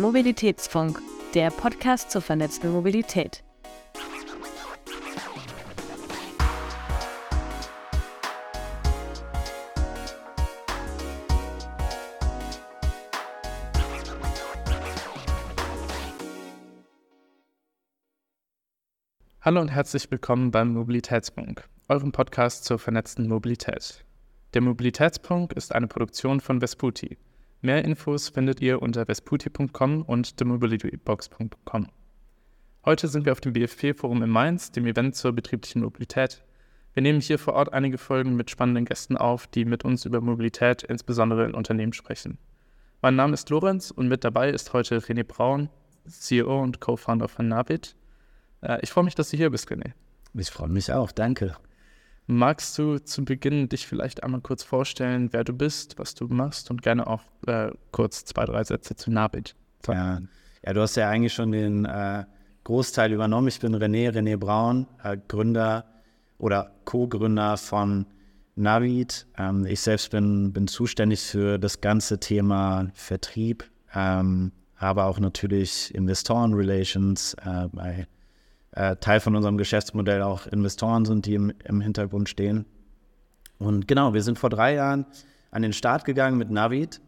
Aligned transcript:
Mobilitätsfunk, 0.00 0.98
der 1.34 1.50
Podcast 1.50 2.10
zur 2.10 2.22
vernetzten 2.22 2.72
Mobilität. 2.72 3.44
Hallo 19.42 19.60
und 19.60 19.68
herzlich 19.68 20.10
willkommen 20.10 20.50
beim 20.50 20.72
Mobilitätspunkt, 20.72 21.68
eurem 21.88 22.12
Podcast 22.12 22.64
zur 22.64 22.78
vernetzten 22.78 23.28
Mobilität. 23.28 24.02
Der 24.54 24.62
Mobilitätspunkt 24.62 25.52
ist 25.52 25.74
eine 25.74 25.88
Produktion 25.88 26.40
von 26.40 26.62
Vesputi. 26.62 27.18
Mehr 27.62 27.84
Infos 27.84 28.30
findet 28.30 28.62
ihr 28.62 28.80
unter 28.80 29.04
vesputi.com 29.04 30.00
und 30.00 30.38
themobilitybox.com. 30.38 31.88
Heute 32.86 33.08
sind 33.08 33.26
wir 33.26 33.32
auf 33.32 33.42
dem 33.42 33.52
BFP-Forum 33.52 34.22
in 34.22 34.30
Mainz, 34.30 34.72
dem 34.72 34.86
Event 34.86 35.14
zur 35.14 35.34
betrieblichen 35.34 35.82
Mobilität. 35.82 36.42
Wir 36.94 37.02
nehmen 37.02 37.20
hier 37.20 37.38
vor 37.38 37.52
Ort 37.52 37.74
einige 37.74 37.98
Folgen 37.98 38.34
mit 38.34 38.50
spannenden 38.50 38.86
Gästen 38.86 39.18
auf, 39.18 39.46
die 39.46 39.66
mit 39.66 39.84
uns 39.84 40.06
über 40.06 40.22
Mobilität, 40.22 40.84
insbesondere 40.84 41.44
in 41.44 41.52
Unternehmen, 41.52 41.92
sprechen. 41.92 42.38
Mein 43.02 43.16
Name 43.16 43.34
ist 43.34 43.50
Lorenz 43.50 43.90
und 43.90 44.08
mit 44.08 44.24
dabei 44.24 44.48
ist 44.48 44.72
heute 44.72 44.98
René 44.98 45.24
Braun, 45.24 45.68
CEO 46.08 46.62
und 46.62 46.80
Co-Founder 46.80 47.28
von 47.28 47.46
Navid. 47.46 47.94
Äh, 48.62 48.78
ich 48.80 48.88
freue 48.88 49.04
mich, 49.04 49.14
dass 49.14 49.28
du 49.28 49.36
hier 49.36 49.50
bist, 49.50 49.68
René. 49.70 49.92
Ich 50.32 50.48
freue 50.48 50.68
mich 50.68 50.90
auch, 50.94 51.12
danke. 51.12 51.56
Magst 52.26 52.78
du 52.78 52.98
zu 52.98 53.24
Beginn 53.24 53.68
dich 53.68 53.86
vielleicht 53.86 54.22
einmal 54.22 54.40
kurz 54.40 54.62
vorstellen, 54.62 55.32
wer 55.32 55.42
du 55.42 55.52
bist, 55.52 55.98
was 55.98 56.14
du 56.14 56.28
machst 56.28 56.70
und 56.70 56.82
gerne 56.82 57.06
auch 57.06 57.22
äh, 57.46 57.70
kurz 57.90 58.24
zwei, 58.24 58.44
drei 58.44 58.62
Sätze 58.62 58.94
zu 58.94 59.10
Nabit? 59.10 59.56
Ja, 59.88 60.20
ja, 60.64 60.72
du 60.72 60.80
hast 60.80 60.96
ja 60.96 61.08
eigentlich 61.08 61.32
schon 61.32 61.52
den 61.52 61.86
äh, 61.86 62.24
Großteil 62.64 63.12
übernommen. 63.12 63.48
Ich 63.48 63.60
bin 63.60 63.74
René, 63.74 64.10
René 64.10 64.36
Braun, 64.36 64.86
äh, 65.02 65.16
Gründer 65.26 65.84
oder 66.38 66.72
Co-Gründer 66.84 67.56
von 67.56 68.06
Navid. 68.54 69.26
Ähm, 69.38 69.66
ich 69.66 69.80
selbst 69.80 70.10
bin, 70.10 70.52
bin 70.52 70.68
zuständig 70.68 71.20
für 71.20 71.58
das 71.58 71.80
ganze 71.80 72.20
Thema 72.20 72.88
Vertrieb, 72.94 73.64
ähm, 73.94 74.52
aber 74.76 75.06
auch 75.06 75.18
natürlich 75.18 75.94
Investoren-Relations 75.94 77.34
äh, 77.44 77.68
bei 77.72 78.06
äh, 78.72 78.96
Teil 78.96 79.20
von 79.20 79.36
unserem 79.36 79.58
Geschäftsmodell 79.58 80.22
auch 80.22 80.46
Investoren 80.46 81.04
sind, 81.04 81.26
die 81.26 81.34
im, 81.34 81.52
im 81.64 81.80
Hintergrund 81.80 82.28
stehen. 82.28 82.66
Und 83.58 83.88
genau, 83.88 84.14
wir 84.14 84.22
sind 84.22 84.38
vor 84.38 84.50
drei 84.50 84.74
Jahren 84.74 85.06
an 85.50 85.62
den 85.62 85.72
Start 85.72 86.04
gegangen 86.04 86.38
mit 86.38 86.50
Navid. 86.50 87.00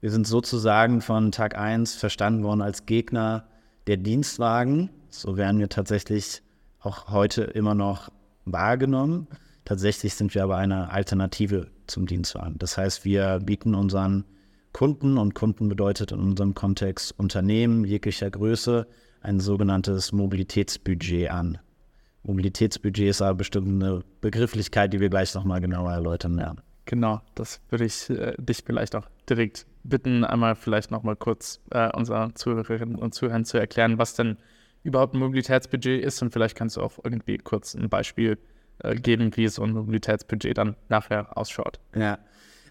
Wir 0.00 0.10
sind 0.10 0.26
sozusagen 0.26 1.00
von 1.00 1.32
Tag 1.32 1.56
1 1.56 1.96
verstanden 1.96 2.44
worden 2.44 2.62
als 2.62 2.86
Gegner 2.86 3.48
der 3.86 3.96
Dienstwagen. 3.96 4.90
So 5.08 5.36
werden 5.36 5.58
wir 5.58 5.68
tatsächlich 5.68 6.42
auch 6.80 7.08
heute 7.08 7.42
immer 7.42 7.74
noch 7.74 8.10
wahrgenommen. 8.44 9.26
Tatsächlich 9.64 10.14
sind 10.14 10.34
wir 10.34 10.44
aber 10.44 10.56
eine 10.56 10.90
Alternative 10.90 11.68
zum 11.86 12.06
Dienstwagen. 12.06 12.58
Das 12.58 12.76
heißt, 12.76 13.04
wir 13.04 13.40
bieten 13.40 13.74
unseren 13.74 14.24
Kunden, 14.72 15.18
und 15.18 15.34
Kunden 15.34 15.68
bedeutet 15.68 16.12
in 16.12 16.20
unserem 16.20 16.54
Kontext 16.54 17.18
Unternehmen 17.18 17.84
jeglicher 17.84 18.30
Größe, 18.30 18.86
ein 19.20 19.40
sogenanntes 19.40 20.12
Mobilitätsbudget 20.12 21.30
an. 21.30 21.58
Mobilitätsbudget 22.22 23.08
ist 23.08 23.22
aber 23.22 23.36
bestimmt 23.36 23.82
eine 23.82 24.02
Begrifflichkeit, 24.20 24.92
die 24.92 25.00
wir 25.00 25.08
gleich 25.08 25.34
nochmal 25.34 25.60
genauer 25.60 25.92
erläutern 25.92 26.36
werden. 26.36 26.60
Genau, 26.84 27.20
das 27.34 27.60
würde 27.68 27.84
ich 27.84 28.08
äh, 28.10 28.34
dich 28.38 28.62
vielleicht 28.64 28.96
auch 28.96 29.06
direkt 29.28 29.66
bitten, 29.84 30.24
einmal 30.24 30.54
vielleicht 30.54 30.90
nochmal 30.90 31.16
kurz 31.16 31.60
äh, 31.70 31.94
unseren 31.94 32.34
Zuhörerinnen 32.34 32.96
und 32.96 33.14
Zuhörern 33.14 33.44
zu 33.44 33.58
erklären, 33.58 33.98
was 33.98 34.14
denn 34.14 34.38
überhaupt 34.82 35.14
ein 35.14 35.20
Mobilitätsbudget 35.20 36.02
ist 36.02 36.22
und 36.22 36.32
vielleicht 36.32 36.56
kannst 36.56 36.76
du 36.76 36.82
auch 36.82 36.98
irgendwie 37.02 37.38
kurz 37.38 37.74
ein 37.74 37.88
Beispiel 37.88 38.38
äh, 38.78 38.94
geben, 38.94 39.36
wie 39.36 39.48
so 39.48 39.62
ein 39.62 39.72
Mobilitätsbudget 39.72 40.56
dann 40.56 40.76
nachher 40.88 41.36
ausschaut. 41.36 41.78
Ja, 41.94 42.18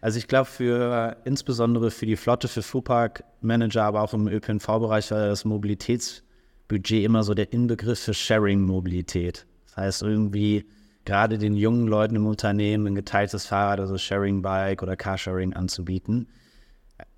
also 0.01 0.17
ich 0.17 0.27
glaube 0.27 0.45
für 0.45 1.17
insbesondere 1.25 1.91
für 1.91 2.05
die 2.05 2.15
Flotte, 2.15 2.47
für 2.47 2.63
Fuhrpark-Manager, 2.63 3.83
aber 3.83 4.01
auch 4.01 4.13
im 4.13 4.27
ÖPNV-Bereich 4.27 5.11
war 5.11 5.27
das 5.27 5.45
Mobilitätsbudget 5.45 6.26
Budget 6.67 7.03
immer 7.03 7.23
so 7.23 7.33
der 7.33 7.53
Inbegriff 7.53 7.99
für 7.99 8.13
Sharing-Mobilität. 8.13 9.45
Das 9.65 9.77
heißt, 9.77 10.01
irgendwie 10.03 10.65
gerade 11.05 11.37
den 11.37 11.55
jungen 11.55 11.87
Leuten 11.87 12.15
im 12.15 12.25
Unternehmen 12.25 12.87
ein 12.87 12.95
geteiltes 12.95 13.45
Fahrrad, 13.45 13.79
also 13.79 13.97
Sharing-Bike 13.97 14.83
oder 14.83 14.95
Carsharing 14.95 15.53
anzubieten. 15.53 16.27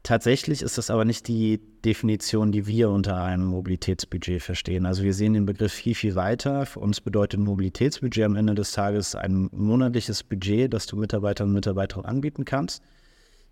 Tatsächlich 0.03 0.61
ist 0.61 0.77
das 0.77 0.89
aber 0.89 1.05
nicht 1.05 1.27
die 1.27 1.59
Definition, 1.83 2.51
die 2.51 2.67
wir 2.67 2.89
unter 2.89 3.21
einem 3.23 3.45
Mobilitätsbudget 3.45 4.41
verstehen. 4.41 4.85
Also 4.85 5.03
wir 5.03 5.13
sehen 5.13 5.33
den 5.33 5.45
Begriff 5.45 5.73
viel, 5.73 5.95
viel 5.95 6.15
weiter. 6.15 6.65
Für 6.65 6.79
uns 6.79 7.01
bedeutet 7.01 7.39
Mobilitätsbudget 7.39 8.25
am 8.25 8.35
Ende 8.35 8.55
des 8.55 8.71
Tages 8.71 9.15
ein 9.15 9.49
monatliches 9.51 10.23
Budget, 10.23 10.73
das 10.73 10.85
du 10.85 10.95
Mitarbeiterinnen 10.95 11.51
und 11.51 11.59
Mitarbeitern 11.59 12.05
anbieten 12.05 12.45
kannst 12.45 12.83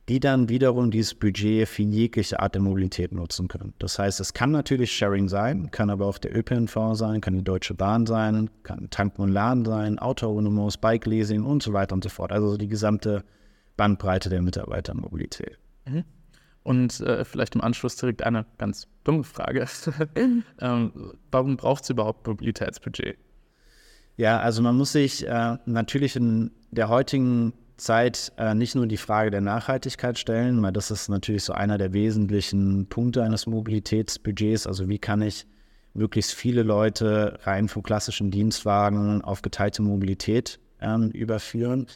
die 0.10 0.22
dann 0.22 0.48
wiederum 0.48 0.90
dieses 0.90 1.14
Budget 1.16 1.68
für 1.68 1.84
jegliche 1.84 2.40
Art 2.40 2.56
der 2.56 2.62
Mobilität 2.62 3.12
nutzen 3.12 3.50
können. 3.50 3.74
Das 3.80 4.00
heißt, 4.00 4.22
es 4.22 4.34
kann 4.34 4.52
natürlich 4.52 4.92
Sharing 4.92 5.28
sein, 5.28 5.70
kann 5.72 5.90
aber 5.90 6.06
auch 6.06 6.18
der 6.18 6.36
ÖPNV 6.36 6.94
sein, 6.94 7.20
kann 7.20 7.34
die 7.34 7.44
Deutsche 7.44 7.74
Bahn 7.74 8.06
sein, 8.06 8.50
kann 8.64 8.90
Tanken 8.90 9.22
und 9.22 9.30
Laden 9.30 9.66
sein, 9.66 10.00
Autonomos, 10.00 10.78
Bike-Leasing 10.78 11.44
und 11.44 11.62
so 11.62 11.74
weiter 11.74 11.94
und 11.94 12.04
so 12.04 12.10
fort. 12.10 12.32
Also 12.32 12.56
die 12.56 12.68
gesamte 12.68 13.26
Bandbreite 13.76 14.30
der 14.30 14.42
Mitarbeitermobilität. 14.42 15.60
Mhm. 15.86 16.06
Und 16.64 17.00
äh, 17.02 17.26
vielleicht 17.26 17.56
im 17.56 17.62
Anschluss 17.62 17.98
direkt 17.98 18.24
eine 18.24 18.46
ganz 18.58 18.88
dumme 19.04 19.24
Frage. 19.24 19.68
ähm, 20.60 20.94
warum 21.32 21.58
braucht 21.58 21.84
es 21.84 21.90
überhaupt 21.90 22.28
Mobilitätsbudget? 22.28 23.18
Ja, 24.16 24.40
also 24.40 24.62
man 24.62 24.76
muss 24.76 24.94
sich 24.94 25.28
äh, 25.28 25.58
natürlich 25.66 26.16
in 26.16 26.52
der 26.72 26.90
heutigen 26.90 27.54
Zeit 27.78 28.32
äh, 28.38 28.56
nicht 28.56 28.76
nur 28.76 28.88
die 28.88 28.98
Frage 28.98 29.32
der 29.32 29.42
Nachhaltigkeit 29.42 30.18
stellen, 30.18 30.62
weil 30.62 30.74
das 30.74 30.92
ist 30.92 31.10
natürlich 31.10 31.44
so 31.44 31.54
einer 31.54 31.78
der 31.78 31.94
wesentlichen 31.94 32.88
Punkte 32.88 33.24
eines 33.24 33.46
Mobilitätsbudgets. 33.46 34.68
Also 34.68 34.90
wie 34.90 35.00
kann 35.00 35.22
ich 35.22 35.46
möglichst 35.94 36.34
viele 36.34 36.64
Leute 36.64 37.40
rein 37.44 37.68
vom 37.68 37.84
klassischen 37.84 38.32
Dienstwagen 38.32 39.22
auf 39.22 39.42
geteilte 39.42 39.82
Mobilität 39.82 40.60
ähm, 40.82 41.10
überführen, 41.12 41.88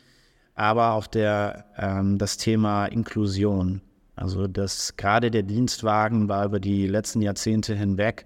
aber 0.56 0.94
auch 0.94 1.08
der, 1.08 1.66
ähm, 1.78 2.18
das 2.18 2.38
Thema 2.38 2.86
Inklusion. 2.86 3.82
Also 4.16 4.48
das 4.48 4.96
gerade 4.98 5.32
der 5.32 5.44
Dienstwagen 5.44 6.30
war 6.30 6.46
über 6.46 6.60
die 6.60 6.88
letzten 6.88 7.22
Jahrzehnte 7.22 7.76
hinweg 7.76 8.26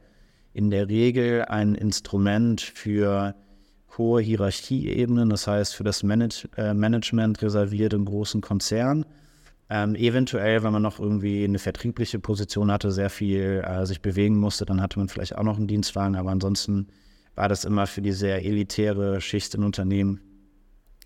in 0.53 0.69
der 0.69 0.89
Regel 0.89 1.45
ein 1.45 1.75
Instrument 1.75 2.61
für 2.61 3.35
hohe 3.97 4.21
Hierarchieebenen, 4.21 5.29
das 5.29 5.47
heißt 5.47 5.75
für 5.75 5.83
das 5.83 6.03
Manage, 6.03 6.47
äh, 6.57 6.73
Management 6.73 7.41
reserviert 7.41 7.93
in 7.93 8.05
großen 8.05 8.41
Konzernen. 8.41 9.05
Ähm, 9.69 9.95
eventuell, 9.95 10.63
wenn 10.63 10.73
man 10.73 10.83
noch 10.83 10.99
irgendwie 10.99 11.43
eine 11.43 11.57
vertriebliche 11.57 12.19
Position 12.19 12.71
hatte, 12.71 12.91
sehr 12.91 13.09
viel 13.09 13.63
äh, 13.65 13.85
sich 13.85 14.01
bewegen 14.01 14.37
musste, 14.37 14.65
dann 14.65 14.81
hatte 14.81 14.99
man 14.99 15.09
vielleicht 15.09 15.35
auch 15.37 15.43
noch 15.43 15.57
einen 15.57 15.67
Dienstwagen, 15.67 16.15
aber 16.15 16.29
ansonsten 16.29 16.87
war 17.33 17.49
das 17.49 17.65
immer 17.65 17.87
für 17.87 18.01
die 18.01 18.11
sehr 18.11 18.45
elitäre 18.45 19.21
Schicht 19.21 19.55
in 19.55 19.63
Unternehmen 19.63 20.21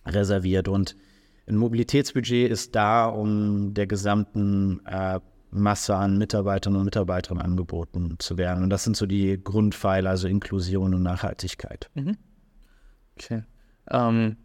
reserviert. 0.06 0.68
Und 0.68 0.96
ein 1.48 1.56
Mobilitätsbudget 1.56 2.52
ist 2.52 2.76
da, 2.76 3.06
um 3.06 3.74
der 3.74 3.88
gesamten 3.88 4.82
äh, 4.86 5.20
Masse 5.52 5.96
an 5.96 6.18
Mitarbeitern 6.18 6.76
und 6.76 6.86
Mitarbeitern 6.86 7.40
angeboten 7.40 8.16
zu 8.20 8.38
werden. 8.38 8.64
Und 8.64 8.70
das 8.70 8.84
sind 8.84 8.96
so 8.96 9.06
die 9.06 9.42
Grundpfeiler, 9.44 10.12
also 10.12 10.28
Inklusion 10.28 10.94
und 10.94 11.02
Nachhaltigkeit. 11.02 11.90
Mhm. 11.96 12.18
Okay. 13.20 13.44
Ähm, 13.90 14.38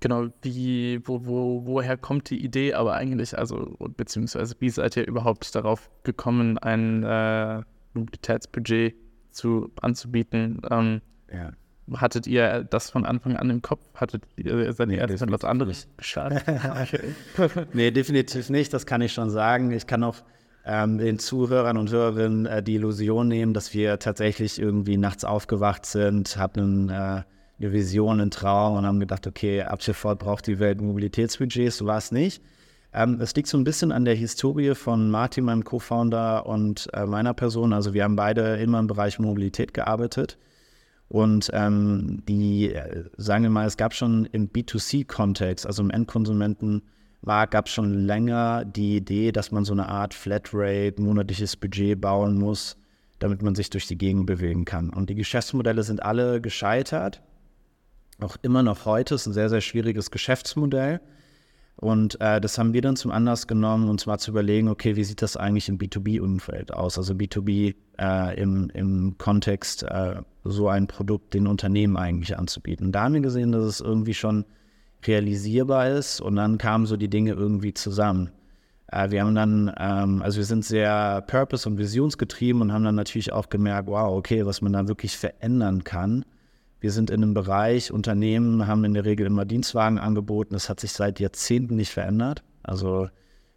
genau, 0.00 0.28
wie, 0.42 1.00
wo, 1.06 1.24
wo, 1.24 1.66
woher 1.66 1.96
kommt 1.96 2.30
die 2.30 2.44
Idee 2.44 2.74
aber 2.74 2.94
eigentlich, 2.94 3.36
also 3.36 3.76
beziehungsweise 3.96 4.54
wie 4.58 4.70
seid 4.70 4.96
ihr 4.96 5.06
überhaupt 5.06 5.54
darauf 5.54 5.90
gekommen, 6.02 6.58
ein 6.58 7.02
äh, 7.04 7.62
Mobilitätsbudget 7.94 8.94
zu, 9.30 9.70
anzubieten? 9.80 10.60
Ähm, 10.70 11.00
ja. 11.32 11.52
Hattet 11.94 12.26
ihr 12.26 12.64
das 12.64 12.90
von 12.90 13.06
Anfang 13.06 13.36
an 13.36 13.48
im 13.48 13.62
Kopf? 13.62 13.80
Hattet 13.94 14.24
ihr, 14.36 14.72
seid 14.72 14.90
ihr 14.90 15.06
nee, 15.06 15.12
erst 15.12 15.30
was 15.30 15.44
anderes 15.44 15.86
geschadet? 15.96 16.44
nee, 17.74 17.92
definitiv 17.92 18.50
nicht, 18.50 18.72
das 18.72 18.86
kann 18.86 19.02
ich 19.02 19.12
schon 19.12 19.30
sagen. 19.30 19.70
Ich 19.70 19.86
kann 19.86 20.02
auch 20.02 20.16
ähm, 20.64 20.98
den 20.98 21.20
Zuhörern 21.20 21.76
und 21.76 21.92
Hörerinnen 21.92 22.46
äh, 22.46 22.60
die 22.60 22.74
Illusion 22.74 23.28
nehmen, 23.28 23.54
dass 23.54 23.72
wir 23.72 24.00
tatsächlich 24.00 24.60
irgendwie 24.60 24.96
nachts 24.96 25.24
aufgewacht 25.24 25.86
sind, 25.86 26.36
hatten 26.36 26.88
äh, 26.88 27.22
eine 27.58 27.72
Vision, 27.72 28.20
einen 28.20 28.30
Traum 28.30 28.76
und 28.76 28.86
haben 28.86 29.00
gedacht, 29.00 29.26
okay, 29.26 29.62
ab 29.62 29.82
sofort 29.82 30.18
braucht 30.18 30.46
die 30.46 30.58
Welt 30.58 30.80
Mobilitätsbudgets. 30.80 31.78
So 31.78 31.86
war 31.86 31.98
es 31.98 32.12
nicht. 32.12 32.42
Ähm, 32.92 33.20
es 33.20 33.34
liegt 33.34 33.48
so 33.48 33.58
ein 33.58 33.64
bisschen 33.64 33.92
an 33.92 34.04
der 34.04 34.14
Historie 34.14 34.74
von 34.74 35.10
Martin, 35.10 35.44
meinem 35.44 35.64
Co-Founder, 35.64 36.46
und 36.46 36.88
äh, 36.92 37.06
meiner 37.06 37.34
Person. 37.34 37.72
Also 37.72 37.94
wir 37.94 38.04
haben 38.04 38.16
beide 38.16 38.56
immer 38.56 38.78
im 38.78 38.86
Bereich 38.86 39.18
Mobilität 39.18 39.74
gearbeitet. 39.74 40.38
Und 41.08 41.50
ähm, 41.52 42.22
die, 42.28 42.72
äh, 42.74 43.04
sagen 43.16 43.44
wir 43.44 43.50
mal, 43.50 43.66
es 43.66 43.76
gab 43.76 43.94
schon 43.94 44.26
im 44.32 44.48
B2C-Kontext, 44.48 45.66
also 45.66 45.82
im 45.82 45.90
Endkonsumentenmarkt, 45.90 46.96
Markt 47.22 47.52
gab 47.52 47.66
es 47.66 47.72
schon 47.72 48.06
länger 48.06 48.64
die 48.64 48.96
Idee, 48.96 49.32
dass 49.32 49.50
man 49.50 49.64
so 49.64 49.72
eine 49.72 49.88
Art 49.88 50.14
Flatrate, 50.14 50.94
monatliches 50.98 51.56
Budget 51.56 52.00
bauen 52.00 52.38
muss, 52.38 52.76
damit 53.18 53.42
man 53.42 53.54
sich 53.54 53.68
durch 53.70 53.86
die 53.86 53.98
Gegend 53.98 54.26
bewegen 54.26 54.64
kann. 54.64 54.90
Und 54.90 55.10
die 55.10 55.14
Geschäftsmodelle 55.14 55.82
sind 55.82 56.02
alle 56.02 56.40
gescheitert. 56.40 57.22
Auch 58.20 58.36
immer 58.42 58.62
noch 58.62 58.86
heute 58.86 59.16
ist 59.16 59.26
ein 59.26 59.32
sehr, 59.32 59.50
sehr 59.50 59.60
schwieriges 59.60 60.10
Geschäftsmodell. 60.10 61.00
Und 61.76 62.18
äh, 62.22 62.40
das 62.40 62.56
haben 62.56 62.72
wir 62.72 62.80
dann 62.80 62.96
zum 62.96 63.10
Anlass 63.10 63.46
genommen, 63.46 63.90
uns 63.90 64.06
mal 64.06 64.18
zu 64.18 64.30
überlegen, 64.30 64.68
okay, 64.68 64.96
wie 64.96 65.04
sieht 65.04 65.20
das 65.20 65.36
eigentlich 65.36 65.68
im 65.68 65.76
B2B-Umfeld 65.76 66.72
aus? 66.72 66.96
Also 66.96 67.12
B2B 67.12 67.74
äh, 67.98 68.40
im, 68.40 68.70
im 68.72 69.18
Kontext, 69.18 69.82
äh, 69.82 70.22
so 70.44 70.68
ein 70.68 70.86
Produkt 70.86 71.34
den 71.34 71.46
Unternehmen 71.46 71.98
eigentlich 71.98 72.38
anzubieten. 72.38 72.92
Da 72.92 73.04
haben 73.04 73.14
wir 73.14 73.20
gesehen, 73.20 73.52
dass 73.52 73.64
es 73.64 73.80
irgendwie 73.80 74.14
schon 74.14 74.46
realisierbar 75.04 75.90
ist 75.90 76.22
und 76.22 76.36
dann 76.36 76.56
kamen 76.56 76.86
so 76.86 76.96
die 76.96 77.10
Dinge 77.10 77.32
irgendwie 77.32 77.74
zusammen. 77.74 78.30
Äh, 78.90 79.10
wir 79.10 79.20
haben 79.20 79.34
dann, 79.34 79.70
ähm, 79.78 80.22
also 80.22 80.38
wir 80.38 80.46
sind 80.46 80.64
sehr 80.64 81.22
purpose- 81.26 81.68
und 81.68 81.76
visionsgetrieben 81.76 82.62
und 82.62 82.72
haben 82.72 82.84
dann 82.84 82.94
natürlich 82.94 83.32
auch 83.32 83.50
gemerkt, 83.50 83.88
wow, 83.88 84.16
okay, 84.16 84.46
was 84.46 84.62
man 84.62 84.72
da 84.72 84.88
wirklich 84.88 85.16
verändern 85.16 85.84
kann. 85.84 86.24
Wir 86.80 86.92
sind 86.92 87.10
in 87.10 87.22
einem 87.22 87.34
Bereich, 87.34 87.90
Unternehmen 87.90 88.66
haben 88.66 88.84
in 88.84 88.94
der 88.94 89.04
Regel 89.04 89.26
immer 89.26 89.44
Dienstwagen 89.44 89.98
angeboten. 89.98 90.54
Das 90.54 90.68
hat 90.68 90.80
sich 90.80 90.92
seit 90.92 91.20
Jahrzehnten 91.20 91.76
nicht 91.76 91.90
verändert. 91.90 92.42
Also 92.62 93.08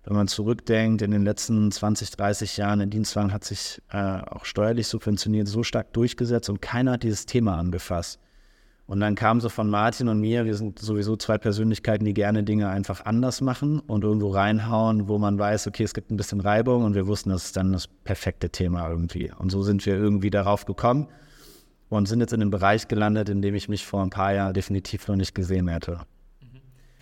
wenn 0.06 0.16
man 0.16 0.27
zurückdenkt, 0.27 1.01
in 1.01 1.12
den 1.12 1.24
letzten 1.24 1.71
20, 1.71 2.12
30 2.12 2.57
Jahren, 2.57 2.80
der 2.80 2.88
Dienstwagen 2.88 3.33
hat 3.33 3.44
sich 3.44 3.81
äh, 3.92 4.21
auch 4.21 4.45
steuerlich 4.45 4.88
subventioniert 4.88 5.48
so 5.48 5.63
stark 5.63 5.94
durchgesetzt 5.94 6.50
und 6.50 6.62
keiner 6.62 6.94
hat 6.94 7.04
dieses 7.04 7.25
Thema 7.25 7.57
angefasst. 7.57 8.19
Und 8.88 9.01
dann 9.01 9.13
kam 9.13 9.39
so 9.39 9.50
von 9.50 9.69
Martin 9.69 10.07
und 10.07 10.19
mir, 10.19 10.45
wir 10.45 10.56
sind 10.56 10.80
sowieso 10.80 11.15
zwei 11.15 11.38
Persönlichkeiten, 11.38 12.06
die 12.06 12.13
gerne 12.15 12.42
Dinge 12.42 12.69
einfach 12.69 13.06
anders 13.06 13.39
machen 13.39 13.81
und 13.81 14.04
irgendwo 14.04 14.30
reinhauen, 14.30 15.07
wo 15.07 15.19
man 15.19 15.38
weiß, 15.38 15.68
okay, 15.68 15.83
es 15.83 15.94
gibt 15.94 16.10
ein 16.10 16.18
bisschen 16.18 16.39
Reibung 16.39 16.83
und 16.83 16.95
wir 16.95 17.06
wussten, 17.06 17.30
das 17.30 17.45
ist 17.45 17.57
dann 17.57 17.74
das 17.74 17.88
perfekte 17.88 18.50
Thema 18.50 18.89
irgendwie. 18.89 19.31
Und 19.38 19.51
so 19.51 19.62
sind 19.62 19.86
wir 19.86 19.94
irgendwie 19.94 20.31
darauf 20.31 20.65
gekommen 20.65 21.07
und 21.89 22.07
sind 22.07 22.21
jetzt 22.21 22.33
in 22.33 22.41
einem 22.41 22.51
Bereich 22.51 22.88
gelandet, 22.88 23.30
in 23.30 23.41
dem 23.41 23.56
ich 23.56 23.68
mich 23.68 23.86
vor 23.86 24.01
ein 24.01 24.09
paar 24.09 24.33
Jahren 24.33 24.53
definitiv 24.53 25.07
noch 25.07 25.15
nicht 25.15 25.36
gesehen 25.36 25.68
hätte. 25.68 26.01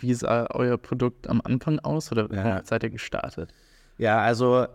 Wie 0.00 0.14
sah 0.14 0.46
euer 0.50 0.78
Produkt 0.78 1.28
am 1.28 1.40
Anfang 1.44 1.78
aus 1.80 2.12
oder 2.12 2.32
ja. 2.32 2.62
seid 2.64 2.82
ihr 2.82 2.90
gestartet? 2.90 3.52
Ja, 3.98 4.20
also 4.20 4.66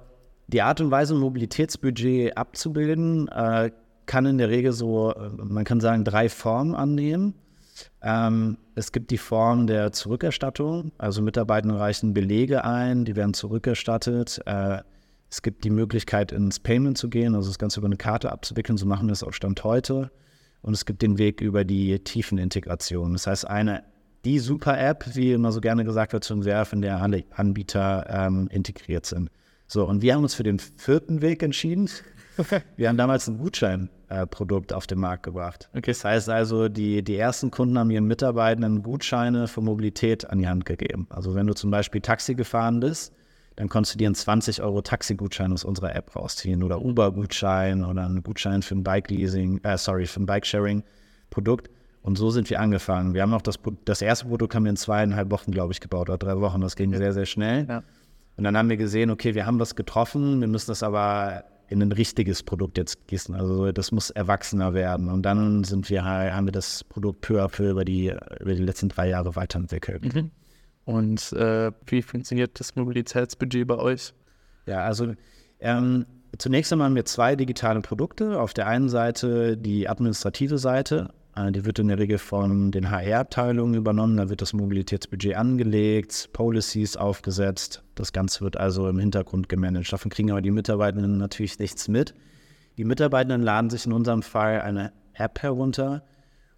die 0.48 0.62
Art 0.62 0.82
und 0.82 0.92
Weise, 0.92 1.16
ein 1.16 1.20
Mobilitätsbudget 1.20 2.38
abzubilden, 2.38 3.28
äh, 3.30 3.72
kann 4.06 4.26
in 4.26 4.38
der 4.38 4.50
Regel 4.50 4.74
so, 4.74 5.14
äh, 5.14 5.30
man 5.30 5.64
kann 5.64 5.80
sagen, 5.80 6.04
drei 6.04 6.28
Formen 6.30 6.76
annehmen. 6.76 7.36
Ähm, 8.02 8.58
es 8.76 8.92
gibt 8.92 9.12
die 9.12 9.18
Form 9.18 9.66
der 9.66 9.92
Zurückerstattung, 9.94 10.92
also 10.98 11.22
Mitarbeiter 11.22 11.74
reichen 11.80 12.14
Belege 12.14 12.66
ein, 12.66 13.06
die 13.06 13.16
werden 13.16 13.34
zurückerstattet. 13.34 14.42
Äh, 14.46 14.80
es 15.34 15.42
gibt 15.42 15.64
die 15.64 15.72
Möglichkeit, 15.72 16.32
ins 16.32 16.60
Payment 16.60 16.96
zu 16.96 17.10
gehen, 17.10 17.34
also 17.34 17.50
das 17.50 17.58
Ganze 17.58 17.80
über 17.80 17.88
eine 17.88 17.98
Karte 17.98 18.32
abzuwickeln, 18.32 18.78
so 18.78 18.86
machen 18.86 19.08
wir 19.08 19.14
es 19.14 19.24
auch 19.24 19.34
Stand 19.34 19.64
heute. 19.64 20.12
Und 20.62 20.76
es 20.76 20.86
gibt 20.86 21.02
den 21.02 21.18
Weg 21.18 21.42
über 21.42 21.66
die 21.66 21.98
Tiefenintegration. 21.98 23.14
Das 23.14 23.26
heißt, 23.26 23.48
eine, 23.48 23.84
die 24.26 24.38
Super-App, 24.38 25.16
wie 25.16 25.34
immer 25.34 25.52
so 25.52 25.60
gerne 25.60 25.86
gesagt 25.86 26.14
wird, 26.14 26.24
zu 26.24 26.36
entwerfen, 26.36 26.78
in 26.78 26.82
der 26.84 27.02
alle 27.02 27.24
Anbieter 27.32 28.06
ähm, 28.08 28.48
integriert 28.52 29.08
sind. 29.08 29.32
So, 29.66 29.88
und 29.88 30.04
wir 30.04 30.14
haben 30.14 30.22
uns 30.22 30.36
für 30.36 30.44
den 30.44 30.60
vierten 30.60 31.24
Weg 31.24 31.42
entschieden. 31.42 31.90
Wir 32.78 32.90
haben 32.90 32.98
damals 32.98 33.28
ein 33.28 33.40
Gutscheinprodukt 33.40 34.72
äh, 34.72 34.76
auf 34.76 34.86
den 34.86 35.00
Markt 35.00 35.24
gebracht. 35.24 35.68
Okay. 35.72 35.92
Das 35.92 36.06
heißt 36.06 36.30
also, 36.30 36.70
die, 36.70 37.04
die 37.04 37.18
ersten 37.18 37.50
Kunden 37.50 37.80
haben 37.80 37.90
ihren 37.90 38.06
Mitarbeitenden 38.06 38.84
Gutscheine 38.84 39.48
für 39.48 39.62
Mobilität 39.62 40.30
an 40.30 40.38
die 40.38 40.48
Hand 40.48 40.66
gegeben. 40.66 41.08
Also 41.10 41.34
wenn 41.34 41.48
du 41.48 41.56
zum 41.56 41.72
Beispiel 41.72 42.02
Taxi 42.02 42.36
gefahren 42.36 42.80
bist, 42.80 43.14
dann 43.56 43.70
konntest 43.70 43.96
du 43.96 43.98
dir 44.00 44.08
einen 44.08 44.16
20 44.16 44.62
Euro 44.62 44.82
Taxi-Gutschein 44.82 45.54
aus 45.54 45.64
unserer 45.64 45.96
App 45.96 46.16
rausziehen 46.16 46.64
oder 46.64 46.82
Uber-Gutschein 46.82 47.84
oder 47.84 48.06
einen 48.06 48.24
Gutschein 48.24 48.62
für 48.62 48.76
ein 48.76 48.84
Bike-Leasing, 48.84 49.62
äh, 49.64 49.78
sorry, 49.78 50.06
für 50.06 50.22
ein 50.22 50.26
Bike-Sharing-Produkt. 50.26 51.70
Und 52.02 52.18
so 52.18 52.32
sind 52.32 52.50
wir 52.50 52.60
angefangen. 52.60 53.14
Wir 53.14 53.22
haben 53.22 53.34
auch 53.34 53.42
das, 53.42 53.60
das 53.86 54.02
erste 54.02 54.26
Produkt 54.26 54.56
haben 54.56 54.64
wir 54.64 54.72
in 54.72 54.76
zweieinhalb 54.76 55.32
Wochen, 55.32 55.52
glaube 55.52 55.72
ich, 55.72 55.80
gebaut 55.80 56.10
oder 56.10 56.18
drei 56.18 56.40
Wochen. 56.42 56.60
Das 56.62 56.76
ging 56.76 56.94
sehr, 56.94 57.14
sehr 57.14 57.26
schnell. 57.26 57.66
Ja. 57.68 57.84
Und 58.36 58.44
dann 58.44 58.58
haben 58.58 58.70
wir 58.70 58.78
gesehen, 58.78 59.10
okay, 59.10 59.36
wir 59.36 59.46
haben 59.46 59.60
das 59.60 59.76
getroffen, 59.76 60.42
wir 60.42 60.48
müssen 60.48 60.72
das 60.72 60.84
aber 60.84 61.46
in 61.70 61.82
ein 61.82 61.92
richtiges 61.92 62.44
Produkt 62.44 62.78
jetzt 62.78 63.08
gießen. 63.08 63.34
Also 63.34 63.72
das 63.72 63.92
muss 63.92 64.10
erwachsener 64.10 64.74
werden. 64.74 65.10
Und 65.10 65.24
dann 65.24 65.64
sind 65.64 65.90
wir, 65.90 66.04
haben 66.04 66.46
wir 66.46 66.52
das 66.52 66.84
Produkt 66.84 67.22
peu 67.22 67.42
à 67.42 67.48
peu 67.48 67.72
über 67.72 67.86
die, 67.86 68.14
über 68.40 68.54
die 68.54 68.64
letzten 68.64 68.90
drei 68.90 69.10
Jahre 69.10 69.36
weiterentwickelt. 69.36 70.14
Mhm. 70.14 70.32
Und 70.86 71.32
äh, 71.34 71.72
wie 71.86 72.02
funktioniert 72.02 72.60
das 72.60 72.76
Mobilitätsbudget 72.76 73.68
bei 73.68 73.78
euch? 73.78 74.14
Ja, 74.66 74.84
also 74.84 75.14
ähm, 75.60 76.06
zunächst 76.38 76.72
einmal 76.74 76.88
haben 76.88 76.96
wir 76.96 77.06
zwei 77.06 77.36
digitale 77.36 77.82
Produkte. 77.82 78.40
Auf 78.40 78.54
der 78.54 78.68
einen 78.68 78.90
Seite 78.90 79.58
die 79.58 79.88
administrative 79.88 80.58
Seite, 80.58 81.14
äh, 81.36 81.52
die 81.52 81.66
wird 81.66 81.80
in 81.80 81.88
der 81.88 82.00
Regel 82.00 82.18
von 82.18 82.72
den 82.72 82.92
HR-Abteilungen 82.92 83.76
übernommen. 83.76 84.18
Da 84.18 84.30
wird 84.30 84.42
das 84.42 84.54
Mobilitätsbudget 84.54 85.36
angelegt, 85.36 86.30
Policies 86.34 86.98
aufgesetzt. 86.98 87.84
Das 87.96 88.12
Ganze 88.12 88.42
wird 88.42 88.58
also 88.58 88.90
im 88.90 89.00
Hintergrund 89.00 89.48
gemanagt. 89.48 89.92
Davon 89.94 90.12
kriegen 90.12 90.32
aber 90.32 90.42
die 90.42 90.52
Mitarbeitenden 90.52 91.18
natürlich 91.18 91.60
nichts 91.60 91.88
mit. 91.88 92.14
Die 92.78 92.84
Mitarbeitenden 92.84 93.42
laden 93.42 93.70
sich 93.70 93.86
in 93.86 93.94
unserem 93.94 94.24
Fall 94.24 94.62
eine 94.62 94.92
App 95.14 95.42
herunter 95.44 96.04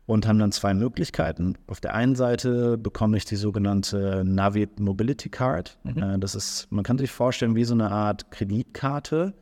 und 0.05 0.27
haben 0.27 0.39
dann 0.39 0.51
zwei 0.51 0.73
Möglichkeiten. 0.73 1.57
Auf 1.67 1.81
der 1.81 1.95
einen 1.95 2.15
Seite 2.15 2.77
bekomme 2.77 3.17
ich 3.17 3.25
die 3.25 3.35
sogenannte 3.35 4.23
Navit 4.25 4.79
Mobility 4.79 5.29
Card. 5.29 5.77
Mhm. 5.83 5.97
Äh, 5.97 6.19
das 6.19 6.35
ist, 6.35 6.67
man 6.71 6.83
kann 6.83 6.97
sich 6.97 7.11
vorstellen, 7.11 7.55
wie 7.55 7.63
so 7.63 7.73
eine 7.73 7.91
Art 7.91 8.31
Kreditkarte 8.31 9.33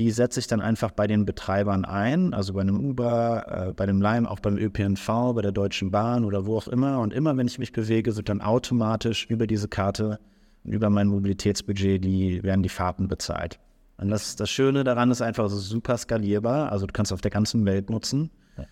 die 0.00 0.10
setze 0.10 0.40
ich 0.40 0.46
dann 0.46 0.62
einfach 0.62 0.92
bei 0.92 1.06
den 1.06 1.26
Betreibern 1.26 1.84
ein, 1.84 2.32
also 2.32 2.54
bei 2.54 2.62
einem 2.62 2.80
Uber, 2.80 3.68
äh, 3.68 3.72
bei 3.74 3.84
dem 3.84 4.00
Lime, 4.00 4.30
auch 4.30 4.40
beim 4.40 4.56
ÖPNV, 4.56 5.34
bei 5.34 5.42
der 5.42 5.52
Deutschen 5.52 5.90
Bahn 5.90 6.24
oder 6.24 6.46
wo 6.46 6.56
auch 6.56 6.68
immer. 6.68 7.00
Und 7.00 7.12
immer, 7.12 7.36
wenn 7.36 7.46
ich 7.46 7.58
mich 7.58 7.72
bewege, 7.72 8.16
wird 8.16 8.30
dann 8.30 8.40
automatisch 8.40 9.26
über 9.28 9.46
diese 9.46 9.68
Karte, 9.68 10.18
über 10.64 10.88
mein 10.88 11.08
Mobilitätsbudget, 11.08 12.02
die 12.02 12.42
werden 12.42 12.62
die 12.62 12.70
Fahrten 12.70 13.08
bezahlt. 13.08 13.60
Und 13.98 14.08
das, 14.08 14.36
das 14.36 14.48
Schöne 14.48 14.84
daran 14.84 15.10
ist 15.10 15.20
einfach, 15.20 15.44
es 15.44 15.52
ist 15.52 15.68
super 15.68 15.98
skalierbar. 15.98 16.72
Also 16.72 16.86
du 16.86 16.92
kannst 16.94 17.12
auf 17.12 17.20
der 17.20 17.30
ganzen 17.30 17.66
Welt 17.66 17.90
nutzen. 17.90 18.30
Ja. 18.56 18.64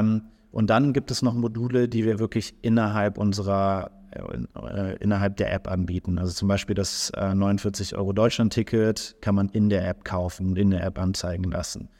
Ähm, 0.00 0.22
und 0.56 0.70
dann 0.70 0.94
gibt 0.94 1.10
es 1.10 1.20
noch 1.20 1.34
Module, 1.34 1.86
die 1.86 2.06
wir 2.06 2.18
wirklich 2.18 2.54
innerhalb 2.62 3.18
unserer 3.18 3.90
äh, 4.12 4.96
innerhalb 5.00 5.36
der 5.36 5.52
App 5.52 5.70
anbieten. 5.70 6.18
Also 6.18 6.32
zum 6.32 6.48
Beispiel 6.48 6.74
das 6.74 7.10
äh, 7.10 7.34
49 7.34 7.94
Euro 7.94 8.14
Deutschland-Ticket 8.14 9.16
kann 9.20 9.34
man 9.34 9.50
in 9.50 9.68
der 9.68 9.86
App 9.86 10.06
kaufen 10.06 10.46
und 10.46 10.56
in 10.56 10.70
der 10.70 10.82
App 10.82 10.98
anzeigen 10.98 11.44
lassen. 11.50 11.90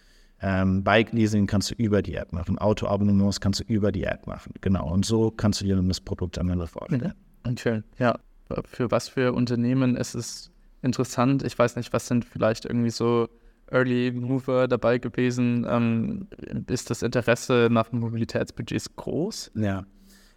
Ähm, 0.40 0.82
Bike-Leasing 0.82 1.46
kannst 1.46 1.70
du 1.70 1.74
über 1.74 2.00
die 2.00 2.14
App 2.14 2.32
machen. 2.32 2.56
Auto-Abonnements 2.56 3.42
kannst 3.42 3.60
du 3.60 3.64
über 3.64 3.92
die 3.92 4.04
App 4.04 4.26
machen. 4.26 4.54
Genau. 4.62 4.90
Und 4.90 5.04
so 5.04 5.30
kannst 5.30 5.60
du 5.60 5.66
dir 5.66 5.76
dann 5.76 5.88
das 5.88 6.00
Produkt 6.00 6.38
am 6.38 6.48
Ende 6.48 6.66
vorstellen. 6.66 7.12
Okay. 7.46 7.82
Ja. 7.98 8.18
Für 8.64 8.90
was 8.90 9.10
für 9.10 9.34
Unternehmen 9.34 9.96
ist 9.96 10.14
es 10.14 10.50
interessant? 10.80 11.42
Ich 11.42 11.58
weiß 11.58 11.76
nicht, 11.76 11.92
was 11.92 12.06
sind 12.06 12.24
vielleicht 12.24 12.64
irgendwie 12.64 12.88
so 12.88 13.28
Early 13.70 14.12
Mover 14.12 14.68
dabei 14.68 14.98
gewesen? 14.98 15.66
Ähm, 15.68 16.28
ist 16.68 16.90
das 16.90 17.02
Interesse 17.02 17.68
nach 17.70 17.92
Mobilitätsbudgets 17.92 18.96
groß? 18.96 19.52
Ja. 19.54 19.84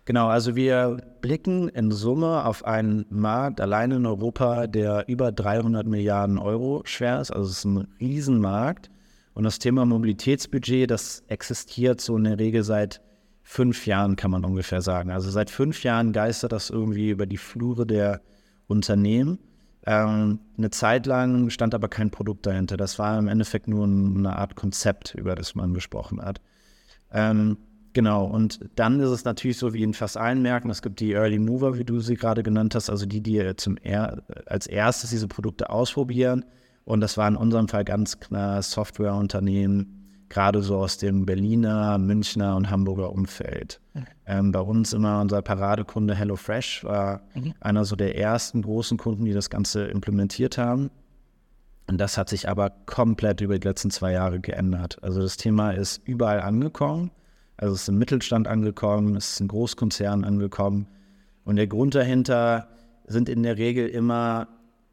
Genau, 0.05 0.27
also 0.27 0.55
wir 0.55 0.97
blicken 1.21 1.69
in 1.69 1.91
Summe 1.91 2.43
auf 2.45 2.65
einen 2.65 3.05
Markt 3.11 3.61
allein 3.61 3.91
in 3.91 4.05
Europa, 4.07 4.65
der 4.65 5.07
über 5.07 5.31
300 5.31 5.85
Milliarden 5.85 6.39
Euro 6.39 6.81
schwer 6.85 7.21
ist. 7.21 7.29
Also 7.29 7.49
es 7.49 7.59
ist 7.59 7.65
ein 7.65 7.87
Riesenmarkt. 7.99 8.89
Und 9.35 9.43
das 9.43 9.59
Thema 9.59 9.85
Mobilitätsbudget, 9.85 10.89
das 10.89 11.23
existiert 11.27 12.01
so 12.01 12.17
in 12.17 12.23
der 12.23 12.39
Regel 12.39 12.63
seit 12.63 13.01
fünf 13.43 13.85
Jahren, 13.85 14.15
kann 14.15 14.31
man 14.31 14.43
ungefähr 14.43 14.81
sagen. 14.81 15.11
Also 15.11 15.29
seit 15.29 15.49
fünf 15.49 15.83
Jahren 15.83 16.11
geistert 16.11 16.51
das 16.51 16.69
irgendwie 16.69 17.11
über 17.11 17.25
die 17.25 17.37
Flure 17.37 17.85
der 17.85 18.21
Unternehmen. 18.67 19.39
Ähm, 19.85 20.39
eine 20.57 20.69
Zeit 20.71 21.05
lang 21.05 21.49
stand 21.49 21.73
aber 21.73 21.87
kein 21.87 22.11
Produkt 22.11 22.45
dahinter. 22.45 22.77
Das 22.77 22.99
war 22.99 23.17
im 23.17 23.27
Endeffekt 23.27 23.67
nur 23.67 23.85
eine 23.85 24.37
Art 24.37 24.55
Konzept, 24.55 25.15
über 25.15 25.35
das 25.35 25.55
man 25.55 25.73
gesprochen 25.73 26.21
hat. 26.21 26.41
Ähm, 27.11 27.57
Genau, 27.93 28.25
und 28.25 28.59
dann 28.75 28.99
ist 28.99 29.09
es 29.09 29.25
natürlich 29.25 29.57
so 29.57 29.73
wie 29.73 29.81
in 29.81 29.93
fast 29.93 30.15
allen 30.15 30.41
Märkten, 30.41 30.69
es 30.69 30.81
gibt 30.81 30.99
die 30.99 31.13
Early 31.13 31.39
Mover, 31.39 31.77
wie 31.77 31.83
du 31.83 31.99
sie 31.99 32.15
gerade 32.15 32.43
genannt 32.43 32.75
hast, 32.75 32.89
also 32.89 33.05
die, 33.05 33.21
die 33.21 33.55
zum 33.55 33.77
er 33.77 34.23
als 34.45 34.67
erstes 34.67 35.09
diese 35.09 35.27
Produkte 35.27 35.69
ausprobieren. 35.69 36.45
Und 36.85 37.01
das 37.01 37.17
war 37.17 37.27
in 37.27 37.35
unserem 37.35 37.67
Fall 37.67 37.85
ganz 37.85 38.19
klar 38.19 38.61
Softwareunternehmen, 38.61 39.98
gerade 40.29 40.61
so 40.61 40.77
aus 40.77 40.97
dem 40.97 41.25
Berliner, 41.25 41.97
Münchner 41.97 42.55
und 42.55 42.69
Hamburger 42.69 43.11
Umfeld. 43.11 43.81
Mhm. 43.93 44.05
Ähm, 44.25 44.51
bei 44.51 44.61
uns 44.61 44.93
immer 44.93 45.21
unser 45.21 45.41
Paradekunde 45.41 46.15
HelloFresh 46.15 46.83
war 46.83 47.21
mhm. 47.33 47.53
einer 47.59 47.85
so 47.85 47.95
der 47.95 48.17
ersten 48.17 48.61
großen 48.61 48.97
Kunden, 48.97 49.25
die 49.25 49.33
das 49.33 49.49
Ganze 49.49 49.85
implementiert 49.85 50.57
haben. 50.57 50.91
Und 51.87 51.97
das 51.97 52.17
hat 52.17 52.29
sich 52.29 52.47
aber 52.47 52.69
komplett 52.85 53.41
über 53.41 53.57
die 53.57 53.67
letzten 53.67 53.89
zwei 53.89 54.11
Jahre 54.11 54.39
geändert. 54.39 55.01
Also 55.01 55.21
das 55.21 55.37
Thema 55.37 55.71
ist 55.71 56.01
überall 56.05 56.41
angekommen. 56.41 57.09
Also 57.57 57.73
es 57.73 57.81
ist 57.81 57.89
im 57.89 57.97
Mittelstand 57.97 58.47
angekommen, 58.47 59.15
es 59.15 59.31
ist 59.31 59.39
ein 59.41 59.47
Großkonzern 59.47 60.23
angekommen. 60.23 60.87
Und 61.43 61.55
der 61.55 61.67
Grund 61.67 61.95
dahinter 61.95 62.67
sind 63.07 63.27
in 63.27 63.41
der 63.41 63.57
Regel 63.57 63.87
immer 63.87 64.47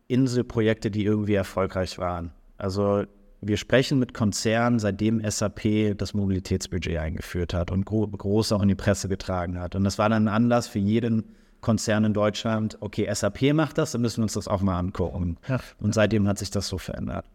Inselprojekte, 0.09 0.91
die 0.91 1.05
irgendwie 1.05 1.35
erfolgreich 1.35 1.99
waren. 1.99 2.33
Also 2.57 3.05
wir 3.47 3.57
sprechen 3.57 3.99
mit 3.99 4.15
Konzernen, 4.15 4.79
seitdem 4.79 5.23
SAP 5.29 5.97
das 5.97 6.15
Mobilitätsbudget 6.15 6.99
eingeführt 6.99 7.55
hat 7.55 7.71
und 7.71 7.85
gro 7.85 8.07
groß 8.07 8.53
auch 8.53 8.63
in 8.63 8.69
die 8.69 8.75
Presse 8.75 9.09
getragen 9.09 9.59
hat. 9.59 9.75
Und 9.75 9.85
das 9.85 9.99
war 9.99 10.09
dann 10.09 10.29
ein 10.29 10.35
Anlass 10.35 10.69
für 10.69 10.79
jeden 10.79 11.25
Konzern 11.61 12.05
in 12.05 12.13
Deutschland, 12.13 12.77
okay, 12.81 13.13
SAP 13.13 13.53
macht 13.53 13.79
das, 13.79 13.93
dann 13.93 14.01
müssen 14.01 14.19
wir 14.19 14.25
uns 14.25 14.35
das 14.35 14.47
auch 14.47 14.61
mal 14.61 14.79
angucken. 14.79 15.37
Ja. 15.49 15.59
Und 15.81 15.95
seitdem 15.95 16.29
hat 16.29 16.39
sich 16.39 16.51
das 16.51 16.69
so 16.69 16.79
verändert. 16.79 17.27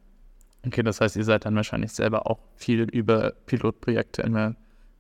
Okay, 0.65 0.83
das 0.83 1.01
heißt, 1.01 1.15
ihr 1.15 1.23
seid 1.23 1.45
dann 1.45 1.55
wahrscheinlich 1.55 1.91
selber 1.91 2.27
auch 2.27 2.39
viel 2.55 2.81
über 2.83 3.33
Pilotprojekte 3.47 4.21
immer 4.21 4.55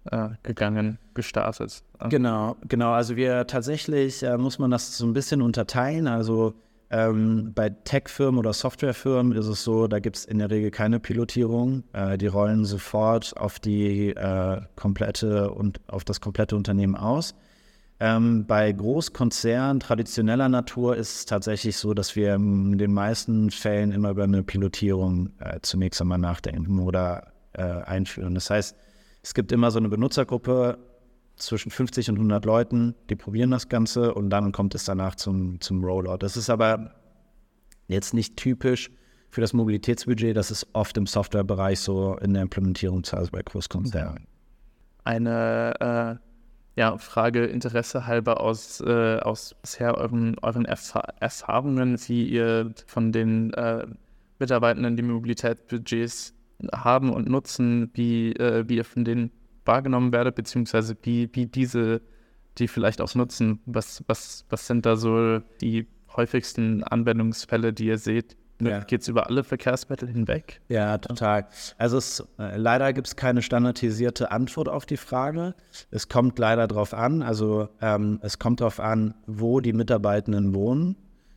äh, 0.05 0.29
gegangen, 0.43 0.97
gestartet. 1.13 1.83
Genau, 2.09 2.57
genau. 2.67 2.91
Also 2.93 3.15
wir 3.15 3.45
tatsächlich 3.47 4.23
äh, 4.23 4.37
muss 4.37 4.57
man 4.59 4.71
das 4.71 4.97
so 4.97 5.05
ein 5.05 5.13
bisschen 5.13 5.41
unterteilen. 5.41 6.07
Also 6.07 6.55
ähm, 6.91 7.53
bei 7.55 7.69
Tech-Firmen 7.69 8.37
oder 8.37 8.51
Softwarefirmen 8.51 9.37
ist 9.37 9.47
es 9.47 9.63
so, 9.63 9.87
da 9.87 9.99
gibt 9.99 10.17
es 10.17 10.25
in 10.25 10.39
der 10.39 10.49
Regel 10.49 10.71
keine 10.71 10.99
Pilotierung. 10.99 11.83
Äh, 11.93 12.17
die 12.17 12.27
rollen 12.27 12.65
sofort 12.65 13.35
auf 13.37 13.59
die 13.59 14.09
äh, 14.09 14.61
komplette 14.75 15.51
und 15.51 15.79
auf 15.87 16.03
das 16.03 16.19
komplette 16.19 16.55
Unternehmen 16.57 16.95
aus. 16.95 17.33
Ähm, 18.01 18.45
bei 18.45 18.71
Großkonzernen 18.71 19.79
traditioneller 19.79 20.49
Natur 20.49 20.97
ist 20.97 21.15
es 21.15 21.25
tatsächlich 21.25 21.77
so, 21.77 21.93
dass 21.93 22.15
wir 22.15 22.35
in 22.35 22.77
den 22.77 22.93
meisten 22.93 23.51
Fällen 23.51 23.91
immer 23.91 24.09
über 24.09 24.23
eine 24.23 24.43
Pilotierung 24.43 25.29
äh, 25.39 25.59
zunächst 25.61 26.01
einmal 26.01 26.17
nachdenken 26.17 26.79
oder 26.79 27.31
äh, 27.53 27.61
einführen. 27.61 28.33
Das 28.35 28.49
heißt, 28.49 28.75
es 29.23 29.33
gibt 29.33 29.51
immer 29.51 29.71
so 29.71 29.79
eine 29.79 29.87
Benutzergruppe 29.87 30.77
zwischen 31.41 31.71
50 31.71 32.09
und 32.09 32.15
100 32.15 32.45
Leuten, 32.45 32.95
die 33.09 33.15
probieren 33.15 33.51
das 33.51 33.69
Ganze 33.69 34.13
und 34.13 34.29
dann 34.29 34.51
kommt 34.51 34.75
es 34.75 34.85
danach 34.85 35.15
zum, 35.15 35.59
zum 35.61 35.83
Rollout. 35.83 36.17
Das 36.17 36.37
ist 36.37 36.49
aber 36.49 36.95
jetzt 37.87 38.13
nicht 38.13 38.37
typisch 38.37 38.91
für 39.29 39.41
das 39.41 39.53
Mobilitätsbudget, 39.53 40.35
das 40.35 40.51
ist 40.51 40.67
oft 40.73 40.97
im 40.97 41.07
Softwarebereich 41.07 41.79
so 41.79 42.17
in 42.17 42.33
der 42.33 42.41
Implementierung, 42.43 43.03
also 43.11 43.31
bei 43.31 43.41
Großkonzernen. 43.41 44.27
Eine 45.03 46.19
äh 46.19 46.31
ja, 46.75 46.97
Frage 46.97 47.45
Interesse 47.45 48.07
halber 48.07 48.39
aus, 48.39 48.81
äh, 48.81 49.17
aus 49.19 49.55
bisher 49.61 49.95
euren, 49.97 50.37
euren 50.41 50.65
Erfa 50.65 51.01
Erfahrungen, 51.19 51.97
wie 52.07 52.27
ihr 52.27 52.73
von 52.87 53.11
den 53.11 53.53
äh, 53.53 53.85
Mitarbeitenden 54.39 54.95
die 54.95 55.03
Mobilitätsbudgets 55.03 56.33
haben 56.73 57.11
und 57.11 57.29
nutzen, 57.29 57.91
wie, 57.93 58.31
äh, 58.33 58.63
wie 58.67 58.77
ihr 58.77 58.85
von 58.85 59.03
denen 59.03 59.31
wahrgenommen 59.65 60.11
werdet, 60.11 60.35
beziehungsweise 60.35 60.95
wie, 61.03 61.29
wie 61.33 61.45
diese 61.45 62.01
die 62.57 62.67
vielleicht 62.67 63.01
auch 63.01 63.13
nutzen. 63.15 63.59
Was, 63.65 64.03
was, 64.07 64.45
was 64.49 64.67
sind 64.67 64.85
da 64.85 64.95
so 64.95 65.39
die 65.61 65.87
häufigsten 66.15 66.83
Anwendungsfälle, 66.83 67.73
die 67.73 67.85
ihr 67.85 67.97
seht? 67.97 68.37
Ja. 68.61 68.81
Geht 68.81 69.01
es 69.01 69.07
über 69.07 69.27
alle 69.27 69.43
Verkehrsmittel 69.43 70.07
hinweg? 70.07 70.61
Ja, 70.67 70.99
total. 70.99 71.47
Also 71.79 71.97
es, 71.97 72.23
äh, 72.37 72.57
leider 72.57 72.93
gibt 72.93 73.07
es 73.07 73.15
keine 73.15 73.41
standardisierte 73.41 74.29
Antwort 74.29 74.69
auf 74.69 74.85
die 74.85 74.97
Frage. 74.97 75.55
Es 75.89 76.09
kommt 76.09 76.37
leider 76.37 76.67
darauf 76.67 76.93
an, 76.93 77.23
also 77.23 77.69
ähm, 77.81 78.19
es 78.21 78.37
kommt 78.37 78.61
darauf 78.61 78.79
an, 78.79 79.15
wo 79.25 79.61
die 79.61 79.73
Mitarbeitenden 79.73 80.53
wohnen. 80.53 80.95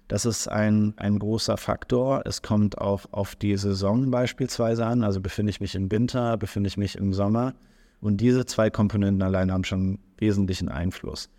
Das 0.09 0.27
ist 0.27 0.49
ein, 0.49 0.93
ein 0.99 1.19
großer 1.19 1.57
Faktor. 1.57 2.23
Es 2.27 2.43
kommt 2.43 2.77
auch 2.77 3.07
auf 3.11 3.37
die 3.37 3.57
Saison 3.57 4.11
beispielsweise 4.11 4.85
an. 4.85 5.03
Also 5.03 5.23
befinde 5.23 5.49
ich 5.49 5.63
mich 5.63 5.75
im 5.75 5.91
Winter, 5.91 6.37
befinde 6.37 6.69
ich 6.69 6.77
mich 6.77 6.97
im 6.97 7.15
Sommer. 7.15 7.55
Und 8.05 8.19
diese 8.19 8.45
zwei 8.45 8.69
Komponenten 8.69 9.23
allein 9.23 9.51
haben 9.51 9.65
schon 9.65 9.99
wesentlichen 10.19 10.69
Einfluss. 10.69 11.31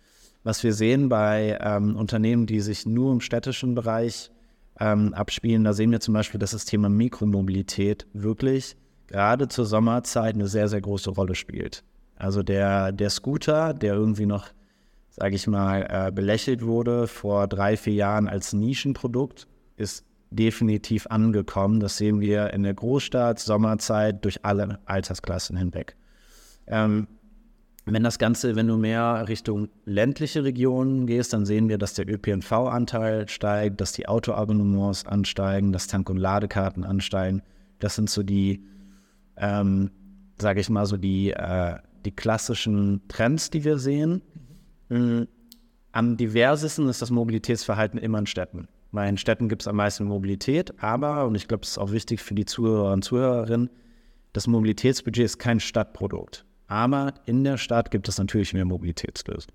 Was 0.42 0.64
wir 0.64 0.74
sehen 0.74 1.08
bei 1.08 1.56
ähm, 1.60 1.94
Unternehmen, 1.94 2.46
die 2.46 2.58
sich 2.58 2.84
nur 2.86 3.12
im 3.12 3.20
städtischen 3.20 3.76
Bereich 3.76 4.32
ähm, 4.80 5.14
abspielen. 5.14 5.62
Da 5.62 5.72
sehen 5.72 5.92
wir 5.92 6.00
zum 6.00 6.14
Beispiel, 6.14 6.40
dass 6.40 6.50
das 6.50 6.64
Thema 6.64 6.88
Mikromobilität 6.88 8.08
wirklich 8.14 8.76
gerade 9.06 9.46
zur 9.46 9.64
Sommerzeit 9.64 10.34
eine 10.34 10.48
sehr, 10.48 10.66
sehr 10.66 10.80
große 10.80 11.10
Rolle 11.10 11.36
spielt. 11.36 11.84
Also 12.16 12.42
der, 12.42 12.90
der 12.90 13.10
Scooter, 13.10 13.72
der 13.72 13.94
irgendwie 13.94 14.26
noch, 14.26 14.48
sage 15.10 15.36
ich 15.36 15.46
mal, 15.46 15.86
äh, 15.88 16.10
belächelt 16.10 16.64
wurde 16.64 17.06
vor 17.06 17.46
drei, 17.46 17.76
vier 17.76 17.94
Jahren 17.94 18.26
als 18.26 18.52
Nischenprodukt, 18.52 19.46
ist 19.76 20.04
definitiv 20.30 21.06
angekommen. 21.06 21.78
Das 21.78 21.96
sehen 21.96 22.20
wir 22.20 22.52
in 22.52 22.64
der 22.64 22.74
Großstadt, 22.74 23.38
Sommerzeit, 23.38 24.24
durch 24.24 24.44
alle 24.44 24.80
Altersklassen 24.86 25.56
hinweg. 25.56 25.96
Ähm, 26.66 27.06
wenn 27.88 28.02
das 28.02 28.18
Ganze, 28.18 28.56
wenn 28.56 28.66
du 28.66 28.76
mehr 28.76 29.26
Richtung 29.28 29.68
ländliche 29.84 30.42
Regionen 30.42 31.06
gehst, 31.06 31.32
dann 31.32 31.46
sehen 31.46 31.68
wir, 31.68 31.78
dass 31.78 31.94
der 31.94 32.08
ÖPNV-Anteil 32.08 33.28
steigt, 33.28 33.80
dass 33.80 33.92
die 33.92 34.08
Autoabonnements 34.08 35.06
ansteigen, 35.06 35.72
dass 35.72 35.86
Tank- 35.86 36.10
und 36.10 36.16
Ladekarten 36.16 36.82
ansteigen. 36.82 37.42
Das 37.78 37.94
sind 37.94 38.10
so 38.10 38.24
die, 38.24 38.64
ähm, 39.36 39.92
sage 40.40 40.60
ich 40.60 40.68
mal, 40.68 40.84
so 40.86 40.96
die, 40.96 41.30
äh, 41.30 41.76
die 42.04 42.10
klassischen 42.10 43.02
Trends, 43.06 43.50
die 43.50 43.62
wir 43.62 43.78
sehen. 43.78 44.22
Mhm. 44.88 45.28
Am 45.92 46.16
diversesten 46.16 46.88
ist 46.88 47.02
das 47.02 47.10
Mobilitätsverhalten 47.10 48.00
immer 48.00 48.18
in 48.18 48.26
Städten. 48.26 48.66
Weil 48.90 49.10
in 49.10 49.18
Städten 49.18 49.48
gibt 49.48 49.62
es 49.62 49.68
am 49.68 49.76
meisten 49.76 50.04
Mobilität, 50.04 50.82
aber, 50.82 51.26
und 51.26 51.34
ich 51.34 51.48
glaube, 51.48 51.64
es 51.64 51.70
ist 51.70 51.78
auch 51.78 51.92
wichtig 51.92 52.20
für 52.20 52.34
die 52.34 52.46
Zuhörer 52.46 52.92
und 52.92 53.02
Zuhörerinnen, 53.02 53.70
das 54.32 54.46
Mobilitätsbudget 54.46 55.24
ist 55.24 55.38
kein 55.38 55.60
Stadtprodukt. 55.60 56.45
Aber 56.68 57.14
in 57.26 57.44
der 57.44 57.58
Stadt 57.58 57.90
gibt 57.90 58.08
es 58.08 58.18
natürlich 58.18 58.52
mehr 58.52 58.64
Mobilitätslösungen. 58.64 59.54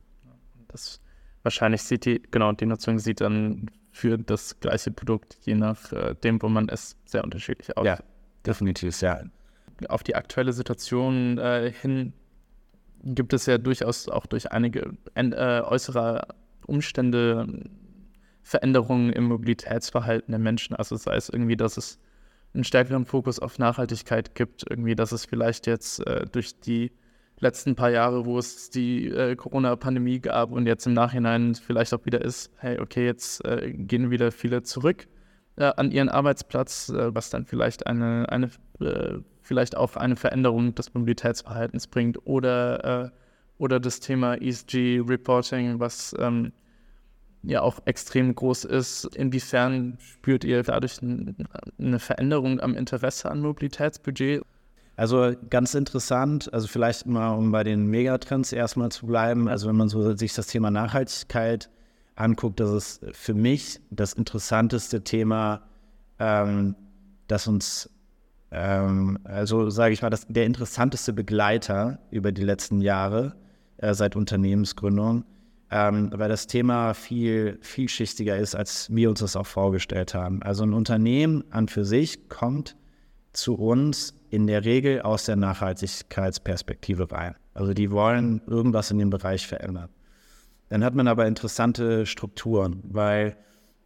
Das 0.68 1.02
wahrscheinlich 1.44 1.84
sieht 1.84 2.06
die, 2.06 2.22
genau, 2.32 2.52
die 2.54 2.66
Nutzung 2.66 3.00
sieht 3.00 3.22
dann 3.22 3.70
für 3.92 4.18
das 4.18 4.60
gleiche 4.60 4.92
Produkt, 4.92 5.38
je 5.44 5.56
nach 5.56 5.92
äh, 5.92 6.16
wo 6.42 6.48
man 6.48 6.70
es 6.70 6.96
sehr 7.06 7.24
unterschiedlich 7.24 7.76
aus. 7.76 7.86
Ja, 7.86 8.00
definitiv, 8.46 9.02
ja. 9.02 9.24
Auf 9.90 10.04
die 10.04 10.16
aktuelle 10.16 10.54
Situation 10.54 11.38
äh, 11.38 11.72
hin 11.72 12.14
gibt 13.04 13.34
es 13.34 13.48
ja 13.48 13.58
durchaus 13.58 14.08
auch 14.08 14.26
durch 14.26 14.52
einige 14.52 14.94
äh, 15.16 15.62
äußere 15.62 16.28
Umstände 16.68 17.48
Veränderungen 18.44 19.12
im 19.12 19.26
Mobilitätsverhalten 19.26 20.32
der 20.32 20.40
Menschen. 20.40 20.76
Also 20.76 20.96
sei 20.96 21.16
es 21.16 21.30
irgendwie, 21.30 21.58
dass 21.58 21.78
es 21.78 22.00
einen 22.54 22.64
stärkeren 22.64 23.06
Fokus 23.06 23.40
auf 23.40 23.60
Nachhaltigkeit 23.60 24.36
gibt, 24.36 24.66
irgendwie, 24.70 24.96
dass 24.96 25.12
es 25.12 25.26
vielleicht 25.26 25.68
jetzt 25.68 26.06
äh, 26.06 26.26
durch 26.32 26.60
die 26.60 26.92
letzten 27.42 27.76
paar 27.76 27.90
Jahre, 27.90 28.26
wo 28.26 28.38
es 28.38 28.70
die 28.70 29.08
äh, 29.08 29.36
Corona-Pandemie 29.36 30.20
gab 30.20 30.52
und 30.52 30.68
jetzt 30.68 30.86
im 30.86 30.94
Nachhinein 30.94 31.56
vielleicht 31.56 31.94
auch 31.94 32.06
wieder 32.06 32.22
ist, 32.22 32.52
hey, 32.58 32.80
okay, 32.80 33.06
jetzt 33.06 33.44
äh, 33.44 33.74
gehen 33.74 34.12
wieder 34.12 34.32
viele 34.32 34.64
zurück 34.64 35.08
äh, 35.58 35.72
an 35.76 35.92
ihren 35.92 36.10
Arbeitsplatz, 36.10 36.90
äh, 36.90 37.14
was 37.14 37.30
dann 37.30 37.46
vielleicht 37.46 37.88
eine, 37.88 38.30
eine 38.30 38.50
äh, 38.80 39.20
vielleicht 39.42 39.76
auch 39.76 39.96
eine 39.96 40.16
Veränderung 40.16 40.76
des 40.76 40.94
Mobilitätsverhaltens 40.94 41.88
bringt 41.88 42.26
oder, 42.26 43.06
äh, 43.06 43.10
oder 43.58 43.80
das 43.80 44.00
Thema 44.00 44.36
ESG-Reporting, 44.36 45.80
was 45.80 46.16
ähm, 46.20 46.54
ja 47.44 47.62
auch 47.62 47.80
extrem 47.86 48.34
groß 48.34 48.66
ist. 48.66 49.06
Inwiefern 49.16 49.98
spürt 50.00 50.44
ihr 50.44 50.62
dadurch 50.64 51.00
eine 51.02 52.00
Veränderung 52.00 52.60
am 52.60 52.76
Interesse 52.76 53.32
an 53.32 53.42
Mobilitätsbudget? 53.42 54.44
Also 55.02 55.34
ganz 55.50 55.74
interessant, 55.74 56.54
also 56.54 56.68
vielleicht 56.68 57.08
mal, 57.08 57.32
um 57.32 57.52
bei 57.52 57.64
den 57.64 57.88
Megatrends 57.88 58.54
erstmal 58.54 58.92
zu 58.92 59.08
bleiben, 59.08 59.48
also 59.48 59.68
wenn 59.68 59.76
man 59.76 59.90
so 59.90 60.16
sich 60.16 60.36
das 60.36 60.46
Thema 60.46 60.70
Nachhaltigkeit 60.70 61.72
anguckt, 62.14 62.60
das 62.60 62.70
ist 62.70 63.06
für 63.14 63.34
mich 63.34 63.82
das 63.90 64.14
interessanteste 64.14 65.04
Thema, 65.04 65.64
ähm, 66.20 66.76
das 67.28 67.48
uns, 67.48 67.90
ähm, 68.52 69.18
also 69.24 69.72
sage 69.72 69.92
ich 69.92 70.04
mal, 70.04 70.12
das, 70.12 70.28
der 70.30 70.46
interessanteste 70.46 71.14
Begleiter 71.14 71.98
über 72.12 72.32
die 72.32 72.44
letzten 72.44 72.80
Jahre 72.80 73.36
äh, 73.78 73.96
seit 73.96 74.16
Unternehmensgründung, 74.16 75.26
ähm, 75.72 76.12
weil 76.14 76.30
das 76.30 76.46
Thema 76.46 76.94
viel 76.94 77.58
vielschichtiger 77.64 78.38
ist, 78.38 78.54
als 78.54 78.94
wir 78.94 79.10
uns 79.10 79.22
das 79.22 79.36
auch 79.36 79.48
vorgestellt 79.48 80.14
haben. 80.14 80.44
Also 80.44 80.62
ein 80.64 80.74
Unternehmen 80.74 81.44
an 81.50 81.70
für 81.70 81.86
sich 81.86 82.30
kommt 82.30 82.76
zu 83.34 83.56
uns 83.56 84.14
in 84.30 84.48
der 84.48 84.66
Regel 84.66 85.02
aus 85.02 85.26
der 85.26 85.36
Nachhaltigkeitsperspektive 85.36 87.12
rein. 87.12 87.36
Also 87.54 87.74
die 87.74 87.92
wollen 87.92 88.42
irgendwas 88.48 88.92
in 88.92 88.98
dem 88.98 89.10
Bereich 89.10 89.48
verändern. 89.48 89.90
Dann 90.70 90.84
hat 90.84 90.96
man 90.96 91.08
aber 91.08 91.28
interessante 91.28 92.06
Strukturen, 92.06 92.82
weil 92.84 93.36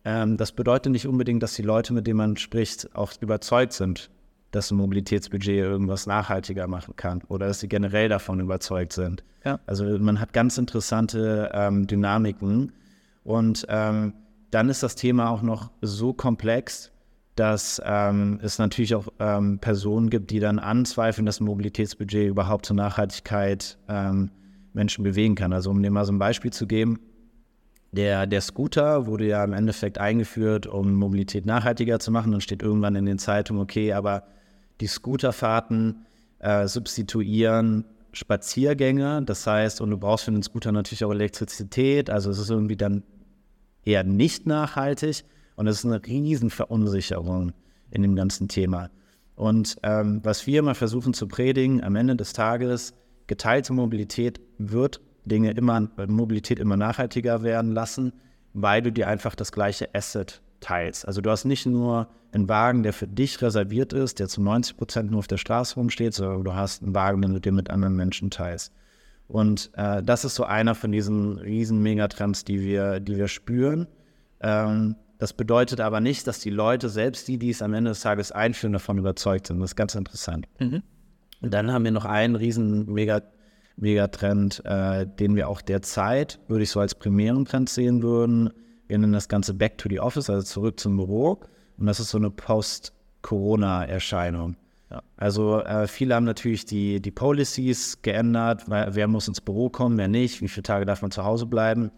ähm, 0.03 0.37
das 0.37 0.51
bedeutet 0.51 0.91
nicht 0.91 1.07
unbedingt, 1.07 1.41
dass 1.41 1.55
die 1.55 1.63
Leute, 1.63 1.93
mit 1.93 2.05
denen 2.05 2.17
man 2.17 2.37
spricht, 2.37 2.95
auch 2.95 3.11
überzeugt 3.19 3.73
sind, 3.73 4.11
dass 4.51 4.71
ein 4.71 4.77
Mobilitätsbudget 4.77 5.57
irgendwas 5.57 6.05
nachhaltiger 6.05 6.67
machen 6.67 6.95
kann 6.95 7.23
oder 7.27 7.47
dass 7.47 7.59
sie 7.59 7.67
generell 7.67 8.07
davon 8.07 8.39
überzeugt 8.39 8.93
sind. 8.93 9.23
Ja. 9.43 9.59
Also 9.65 9.83
man 9.99 10.19
hat 10.19 10.31
ganz 10.31 10.57
interessante 10.57 11.51
ähm, 11.53 11.87
Dynamiken 11.87 12.71
und 13.23 13.65
ähm, 13.69 14.13
dann 14.51 14.69
ist 14.69 14.83
das 14.83 14.95
Thema 14.95 15.29
auch 15.29 15.41
noch 15.41 15.71
so 15.81 16.13
komplex, 16.13 16.91
dass 17.35 17.81
ähm, 17.85 18.39
es 18.41 18.59
natürlich 18.59 18.95
auch 18.95 19.07
ähm, 19.19 19.59
Personen 19.59 20.09
gibt, 20.09 20.31
die 20.31 20.39
dann 20.39 20.59
anzweifeln, 20.59 21.25
dass 21.25 21.39
ein 21.39 21.45
Mobilitätsbudget 21.45 22.29
überhaupt 22.29 22.65
zur 22.65 22.75
Nachhaltigkeit 22.75 23.77
ähm, 23.87 24.31
Menschen 24.73 25.03
bewegen 25.03 25.35
kann. 25.35 25.53
Also 25.53 25.69
um 25.69 25.81
dir 25.81 25.91
mal 25.91 26.05
so 26.05 26.13
ein 26.13 26.19
Beispiel 26.19 26.51
zu 26.51 26.65
geben, 26.67 26.99
Der, 27.91 28.27
der 28.27 28.41
Scooter 28.41 29.05
wurde 29.05 29.25
ja 29.25 29.43
im 29.43 29.53
Endeffekt 29.53 29.97
eingeführt, 29.97 30.67
um 30.67 30.95
Mobilität 30.95 31.45
nachhaltiger 31.45 31.99
zu 31.99 32.11
machen. 32.11 32.31
Dann 32.31 32.41
steht 32.41 32.61
irgendwann 32.61 32.95
in 32.95 33.05
den 33.05 33.17
Zeitungen, 33.17 33.61
okay, 33.61 33.93
aber 33.93 34.23
die 34.81 34.87
Scooterfahrten 34.87 36.05
äh, 36.39 36.67
substituieren 36.67 37.85
Spaziergänge. 38.11 39.21
Das 39.23 39.47
heißt, 39.47 39.79
und 39.79 39.91
du 39.91 39.97
brauchst 39.97 40.25
für 40.25 40.31
den 40.31 40.43
Scooter 40.43 40.73
natürlich 40.73 41.05
auch 41.05 41.11
Elektrizität. 41.11 42.09
Also 42.09 42.31
es 42.31 42.37
ist 42.37 42.49
irgendwie 42.49 42.75
dann 42.75 43.03
eher 43.85 44.03
nicht 44.03 44.45
nachhaltig. 44.45 45.23
Und 45.55 45.67
es 45.67 45.79
ist 45.79 45.85
eine 45.85 46.05
riesen 46.05 46.49
Verunsicherung 46.49 47.53
in 47.91 48.01
dem 48.01 48.15
ganzen 48.15 48.47
Thema. 48.47 48.89
Und 49.35 49.77
ähm, 49.83 50.21
was 50.23 50.47
wir 50.47 50.59
immer 50.59 50.75
versuchen 50.75 51.13
zu 51.13 51.27
predigen, 51.27 51.83
am 51.83 51.95
Ende 51.95 52.15
des 52.15 52.33
Tages, 52.33 52.93
geteilte 53.27 53.73
Mobilität 53.73 54.39
wird 54.57 55.01
Dinge 55.25 55.51
immer, 55.51 55.89
Mobilität 56.07 56.59
immer 56.59 56.77
nachhaltiger 56.77 57.43
werden 57.43 57.73
lassen, 57.73 58.13
weil 58.53 58.81
du 58.81 58.91
dir 58.91 59.07
einfach 59.07 59.35
das 59.35 59.51
gleiche 59.51 59.93
Asset 59.93 60.41
teilst. 60.59 61.07
Also 61.07 61.21
du 61.21 61.29
hast 61.29 61.45
nicht 61.45 61.65
nur 61.65 62.07
einen 62.31 62.47
Wagen, 62.47 62.83
der 62.83 62.93
für 62.93 63.07
dich 63.07 63.41
reserviert 63.41 63.93
ist, 63.93 64.19
der 64.19 64.27
zu 64.27 64.41
90 64.41 64.77
Prozent 64.77 65.11
nur 65.11 65.19
auf 65.19 65.27
der 65.27 65.37
Straße 65.37 65.75
rumsteht, 65.75 66.13
sondern 66.13 66.43
du 66.43 66.53
hast 66.53 66.83
einen 66.83 66.93
Wagen, 66.93 67.21
den 67.21 67.33
du 67.33 67.41
dir 67.41 67.51
mit 67.51 67.69
anderen 67.69 67.95
Menschen 67.95 68.29
teilst. 68.29 68.71
Und 69.27 69.71
äh, 69.75 70.03
das 70.03 70.25
ist 70.25 70.35
so 70.35 70.43
einer 70.43 70.75
von 70.75 70.91
diesen 70.91 71.37
riesen 71.37 71.81
Megatrends, 71.81 72.45
die 72.45 72.61
wir, 72.61 72.99
die 72.99 73.17
wir 73.17 73.27
spüren. 73.27 73.87
Ähm, 74.41 74.95
das 75.17 75.33
bedeutet 75.33 75.79
aber 75.79 76.01
nicht, 76.01 76.27
dass 76.27 76.39
die 76.39 76.49
Leute, 76.49 76.89
selbst 76.89 77.27
die, 77.27 77.37
die 77.37 77.49
es 77.49 77.61
am 77.61 77.73
Ende 77.73 77.91
des 77.91 78.01
Tages 78.01 78.31
einführen, 78.31 78.73
davon 78.73 78.97
überzeugt 78.97 79.47
sind. 79.47 79.59
Das 79.59 79.71
ist 79.71 79.75
ganz 79.75 79.95
interessant. 79.95 80.47
Mhm. 80.59 80.83
Und 81.41 81.53
dann 81.53 81.71
haben 81.71 81.83
wir 81.83 81.91
noch 81.91 82.05
einen 82.05 82.35
riesen 82.35 82.91
Mega, 82.91 83.21
Megatrend, 83.77 84.63
äh, 84.65 85.05
den 85.05 85.35
wir 85.35 85.49
auch 85.49 85.61
derzeit, 85.61 86.39
würde 86.47 86.63
ich 86.63 86.69
so 86.69 86.79
als 86.79 86.95
primären 86.95 87.43
Trend 87.45 87.69
sehen 87.69 88.01
würden. 88.01 88.51
Wir 88.87 88.97
nennen 88.97 89.13
das 89.13 89.27
Ganze 89.27 89.53
Back 89.53 89.77
to 89.77 89.89
the 89.89 89.99
Office, 89.99 90.29
also 90.29 90.43
zurück 90.43 90.79
zum 90.79 90.95
Büro. 90.97 91.41
Und 91.77 91.87
das 91.87 91.99
ist 91.99 92.09
so 92.09 92.17
eine 92.17 92.31
Post-Corona-Erscheinung. 92.31 94.55
Ja. 94.89 95.03
Also 95.17 95.59
äh, 95.61 95.87
viele 95.87 96.15
haben 96.15 96.25
natürlich 96.25 96.65
die, 96.65 97.01
die 97.01 97.11
Policies 97.11 98.01
geändert, 98.01 98.69
weil, 98.69 98.95
wer 98.95 99.07
muss 99.07 99.27
ins 99.27 99.41
Büro 99.41 99.69
kommen, 99.69 99.97
wer 99.97 100.07
nicht, 100.07 100.41
wie 100.41 100.47
viele 100.47 100.63
Tage 100.63 100.85
darf 100.85 101.01
man 101.01 101.11
zu 101.11 101.25
Hause 101.25 101.45
bleiben. 101.45 101.91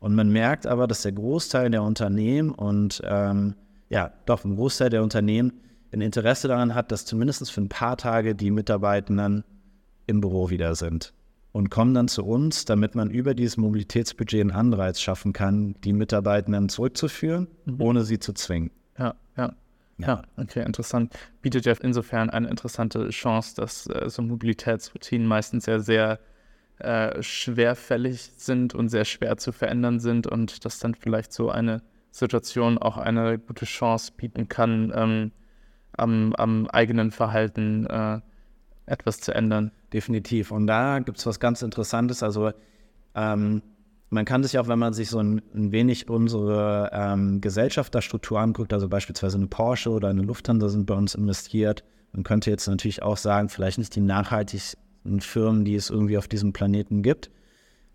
Und 0.00 0.14
man 0.14 0.30
merkt 0.30 0.66
aber, 0.66 0.86
dass 0.86 1.02
der 1.02 1.12
Großteil 1.12 1.70
der 1.70 1.82
Unternehmen 1.82 2.50
und 2.50 3.02
ähm, 3.04 3.54
ja, 3.88 4.12
doch 4.26 4.44
ein 4.44 4.56
Großteil 4.56 4.90
der 4.90 5.02
Unternehmen 5.02 5.52
ein 5.92 6.00
Interesse 6.00 6.48
daran 6.48 6.74
hat, 6.74 6.92
dass 6.92 7.04
zumindest 7.04 7.50
für 7.50 7.60
ein 7.60 7.68
paar 7.68 7.96
Tage 7.96 8.34
die 8.34 8.50
Mitarbeitenden 8.50 9.44
im 10.06 10.20
Büro 10.20 10.50
wieder 10.50 10.74
sind 10.74 11.14
und 11.52 11.70
kommen 11.70 11.94
dann 11.94 12.08
zu 12.08 12.24
uns, 12.24 12.64
damit 12.64 12.94
man 12.94 13.10
über 13.10 13.34
dieses 13.34 13.56
Mobilitätsbudget 13.56 14.40
einen 14.40 14.50
Anreiz 14.50 15.00
schaffen 15.00 15.32
kann, 15.32 15.74
die 15.82 15.92
Mitarbeitenden 15.92 16.68
zurückzuführen, 16.68 17.48
mhm. 17.64 17.80
ohne 17.80 18.04
sie 18.04 18.18
zu 18.18 18.32
zwingen. 18.32 18.70
Ja, 18.98 19.14
ja. 19.36 19.54
Ja, 20.00 20.22
okay, 20.36 20.64
interessant. 20.64 21.12
Bietet 21.42 21.66
ja 21.66 21.74
insofern 21.82 22.30
eine 22.30 22.48
interessante 22.48 23.08
Chance, 23.08 23.56
dass 23.56 23.88
äh, 23.88 24.08
so 24.08 24.22
Mobilitätsroutinen 24.22 25.26
meistens 25.26 25.66
ja 25.66 25.80
sehr 25.80 26.20
äh, 26.78 27.22
schwerfällig 27.22 28.30
sind 28.36 28.74
und 28.74 28.88
sehr 28.88 29.04
schwer 29.04 29.36
zu 29.36 29.52
verändern 29.52 30.00
sind 30.00 30.26
und 30.26 30.64
dass 30.64 30.78
dann 30.78 30.94
vielleicht 30.94 31.32
so 31.32 31.50
eine 31.50 31.82
Situation 32.10 32.78
auch 32.78 32.96
eine 32.96 33.38
gute 33.38 33.64
Chance 33.64 34.12
bieten 34.16 34.48
kann, 34.48 34.92
ähm, 34.94 35.32
am, 35.92 36.32
am, 36.34 36.66
eigenen 36.68 37.10
Verhalten 37.10 37.86
äh, 37.86 38.20
etwas 38.86 39.20
zu 39.20 39.34
ändern. 39.34 39.72
Definitiv. 39.92 40.50
Und 40.50 40.66
da 40.66 41.00
gibt 41.00 41.18
es 41.18 41.26
was 41.26 41.40
ganz 41.40 41.62
Interessantes. 41.62 42.22
Also 42.22 42.52
ähm, 43.14 43.62
man 44.10 44.24
kann 44.24 44.42
sich 44.42 44.58
auch, 44.58 44.68
wenn 44.68 44.78
man 44.78 44.92
sich 44.92 45.10
so 45.10 45.18
ein, 45.18 45.42
ein 45.54 45.72
wenig 45.72 46.08
unsere 46.08 46.90
ähm, 46.92 47.40
Gesellschafterstruktur 47.40 48.40
anguckt, 48.40 48.72
also 48.72 48.88
beispielsweise 48.88 49.36
eine 49.36 49.48
Porsche 49.48 49.90
oder 49.90 50.08
eine 50.08 50.22
Lufthansa 50.22 50.68
sind 50.68 50.86
bei 50.86 50.94
uns 50.94 51.14
investiert, 51.14 51.84
man 52.12 52.22
könnte 52.22 52.50
jetzt 52.50 52.66
natürlich 52.66 53.02
auch 53.02 53.16
sagen, 53.16 53.48
vielleicht 53.48 53.78
nicht 53.78 53.94
die 53.94 54.00
nachhaltig 54.00 54.76
Firmen, 55.20 55.64
die 55.64 55.74
es 55.74 55.90
irgendwie 55.90 56.18
auf 56.18 56.28
diesem 56.28 56.52
Planeten 56.52 57.02
gibt. 57.02 57.30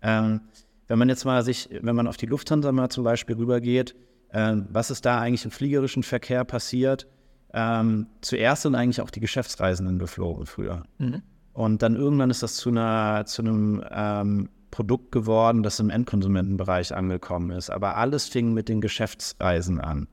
Ähm, 0.02 0.40
wenn 0.88 0.98
man 0.98 1.08
jetzt 1.08 1.24
mal 1.24 1.42
sich, 1.42 1.68
wenn 1.80 1.96
man 1.96 2.06
auf 2.06 2.16
die 2.16 2.26
Lufthansa 2.26 2.70
mal 2.72 2.90
zum 2.90 3.04
Beispiel 3.04 3.36
rübergeht, 3.36 3.94
äh, 4.30 4.56
was 4.70 4.90
ist 4.90 5.04
da 5.06 5.20
eigentlich 5.20 5.44
im 5.44 5.50
fliegerischen 5.50 6.02
Verkehr 6.02 6.44
passiert? 6.44 7.06
Ähm, 7.52 8.08
zuerst 8.20 8.62
sind 8.62 8.74
eigentlich 8.74 9.00
auch 9.00 9.10
die 9.10 9.20
Geschäftsreisenden 9.20 9.98
geflogen 9.98 10.46
früher. 10.46 10.82
Mhm. 10.98 11.22
Und 11.52 11.82
dann 11.82 11.94
irgendwann 11.94 12.30
ist 12.30 12.42
das 12.42 12.56
zu, 12.56 12.70
einer, 12.70 13.24
zu 13.26 13.42
einem 13.42 13.82
ähm, 13.90 14.48
Produkt 14.72 15.12
geworden, 15.12 15.62
das 15.62 15.78
im 15.78 15.88
Endkonsumentenbereich 15.88 16.94
angekommen 16.94 17.50
ist. 17.52 17.70
Aber 17.70 17.96
alles 17.96 18.26
fing 18.26 18.52
mit 18.52 18.68
den 18.68 18.80
Geschäftsreisen 18.80 19.80
an. 19.80 20.08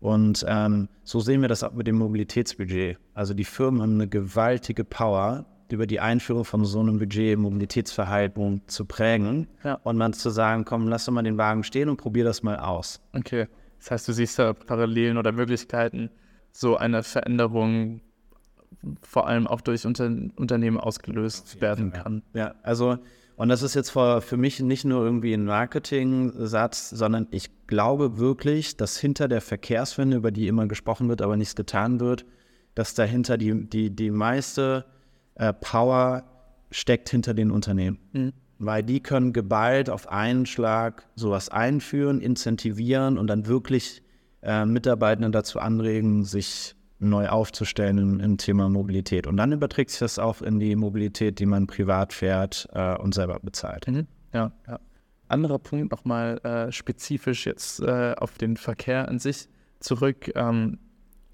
Und 0.00 0.44
ähm, 0.46 0.90
so 1.02 1.20
sehen 1.20 1.40
wir 1.40 1.48
das 1.48 1.62
auch 1.62 1.72
mit 1.72 1.86
dem 1.86 1.96
Mobilitätsbudget. 1.96 2.98
Also 3.14 3.32
die 3.32 3.44
Firmen 3.44 3.80
haben 3.80 3.94
eine 3.94 4.06
gewaltige 4.06 4.84
Power, 4.84 5.46
über 5.72 5.86
die 5.86 6.00
Einführung 6.00 6.44
von 6.44 6.64
so 6.64 6.80
einem 6.80 6.98
Budget 6.98 7.38
Mobilitätsverhalten 7.38 8.62
zu 8.66 8.84
prägen 8.84 9.48
ja. 9.64 9.74
und 9.82 9.96
man 9.96 10.12
zu 10.12 10.30
sagen, 10.30 10.64
komm, 10.64 10.88
lass 10.88 11.04
doch 11.04 11.12
mal 11.12 11.22
den 11.22 11.38
Wagen 11.38 11.64
stehen 11.64 11.88
und 11.88 11.96
probier 11.96 12.24
das 12.24 12.42
mal 12.42 12.58
aus. 12.58 13.00
Okay, 13.12 13.46
das 13.78 13.90
heißt, 13.90 14.08
du 14.08 14.12
siehst 14.12 14.38
da 14.38 14.52
Parallelen 14.52 15.18
oder 15.18 15.32
Möglichkeiten, 15.32 16.10
so 16.52 16.76
eine 16.76 17.02
Veränderung 17.02 18.00
vor 19.02 19.26
allem 19.26 19.46
auch 19.46 19.60
durch 19.60 19.86
Unter 19.86 20.10
Unternehmen 20.36 20.78
ausgelöst 20.78 21.60
werden 21.60 21.92
kann. 21.92 22.22
Ja, 22.34 22.54
also 22.62 22.98
und 23.36 23.50
das 23.50 23.62
ist 23.62 23.74
jetzt 23.74 23.90
für, 23.90 24.22
für 24.22 24.38
mich 24.38 24.60
nicht 24.60 24.84
nur 24.84 25.04
irgendwie 25.04 25.34
ein 25.34 25.44
Marketing-Satz, 25.44 26.90
sondern 26.90 27.28
ich 27.30 27.50
glaube 27.66 28.16
wirklich, 28.18 28.78
dass 28.78 28.96
hinter 28.96 29.28
der 29.28 29.42
Verkehrswende, 29.42 30.16
über 30.16 30.30
die 30.30 30.48
immer 30.48 30.66
gesprochen 30.66 31.08
wird, 31.10 31.20
aber 31.20 31.36
nichts 31.36 31.54
getan 31.54 32.00
wird, 32.00 32.24
dass 32.74 32.94
dahinter 32.94 33.36
die, 33.36 33.68
die, 33.68 33.94
die 33.94 34.10
meiste 34.10 34.86
äh, 35.36 35.52
Power 35.52 36.24
steckt 36.70 37.08
hinter 37.08 37.34
den 37.34 37.50
Unternehmen. 37.50 37.98
Mhm. 38.12 38.32
Weil 38.58 38.82
die 38.82 39.00
können 39.00 39.32
geballt 39.32 39.90
auf 39.90 40.08
einen 40.08 40.46
Schlag 40.46 41.06
sowas 41.14 41.50
einführen, 41.50 42.20
incentivieren 42.20 43.18
und 43.18 43.26
dann 43.26 43.46
wirklich 43.46 44.02
äh, 44.42 44.64
Mitarbeitenden 44.64 45.32
dazu 45.32 45.58
anregen, 45.58 46.24
sich 46.24 46.74
neu 46.98 47.28
aufzustellen 47.28 47.98
im, 47.98 48.20
im, 48.20 48.38
Thema 48.38 48.70
Mobilität. 48.70 49.26
Und 49.26 49.36
dann 49.36 49.52
überträgt 49.52 49.90
sich 49.90 49.98
das 49.98 50.18
auch 50.18 50.40
in 50.40 50.58
die 50.58 50.74
Mobilität, 50.76 51.38
die 51.38 51.46
man 51.46 51.66
privat 51.66 52.14
fährt 52.14 52.68
äh, 52.72 52.96
und 52.96 53.14
selber 53.14 53.38
bezahlt. 53.40 53.86
Mhm. 53.86 54.06
Ja, 54.32 54.52
ja. 54.66 54.80
Anderer 55.28 55.58
Punkt 55.58 55.90
nochmal 55.90 56.38
äh, 56.44 56.72
spezifisch 56.72 57.46
jetzt 57.46 57.80
äh, 57.80 58.14
auf 58.16 58.38
den 58.38 58.56
Verkehr 58.56 59.08
an 59.08 59.18
sich 59.18 59.48
zurück. 59.80 60.30
Ähm, 60.34 60.78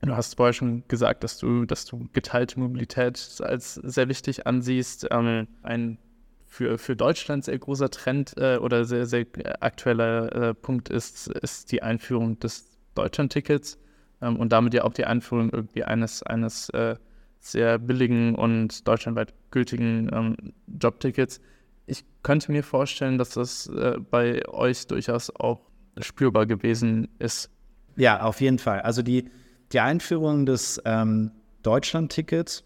Du 0.04 0.16
hast 0.16 0.36
vorher 0.36 0.52
schon 0.52 0.82
gesagt, 0.88 1.22
dass 1.22 1.38
du, 1.38 1.64
dass 1.64 1.84
du 1.84 2.08
geteilte 2.12 2.58
Mobilität 2.58 3.40
als 3.40 3.74
sehr 3.74 4.08
wichtig 4.08 4.46
ansiehst. 4.48 5.06
Ähm, 5.12 5.46
ein 5.62 5.98
für, 6.44 6.76
für 6.76 6.96
Deutschland 6.96 7.44
sehr 7.44 7.58
großer 7.58 7.88
Trend 7.88 8.34
äh, 8.36 8.56
oder 8.56 8.84
sehr, 8.84 9.06
sehr 9.06 9.26
aktueller 9.60 10.34
äh, 10.34 10.54
Punkt 10.54 10.88
ist, 10.88 11.28
ist 11.28 11.70
die 11.70 11.82
Einführung 11.82 12.38
des 12.40 12.78
Deutschlandtickets 12.96 13.78
ähm, 14.20 14.36
und 14.36 14.52
damit 14.52 14.74
ja 14.74 14.82
auch 14.82 14.92
die 14.92 15.04
Einführung 15.04 15.50
irgendwie 15.50 15.84
eines, 15.84 16.22
eines 16.24 16.68
äh, 16.70 16.96
sehr 17.38 17.78
billigen 17.78 18.34
und 18.34 18.86
deutschlandweit 18.88 19.32
gültigen 19.52 20.10
ähm, 20.12 20.36
Jobtickets. 20.66 21.40
Ich 21.86 22.04
könnte 22.22 22.50
mir 22.50 22.64
vorstellen, 22.64 23.18
dass 23.18 23.30
das 23.30 23.68
äh, 23.68 23.98
bei 24.10 24.46
euch 24.48 24.88
durchaus 24.88 25.30
auch 25.30 25.60
spürbar 26.00 26.46
gewesen 26.46 27.08
ist. 27.20 27.50
Ja, 27.96 28.22
auf 28.22 28.40
jeden 28.40 28.58
Fall. 28.58 28.80
Also 28.80 29.02
die 29.02 29.30
die 29.72 29.80
Einführung 29.80 30.46
des 30.46 30.80
ähm, 30.85 31.32
Deutschland-Tickets 31.62 32.64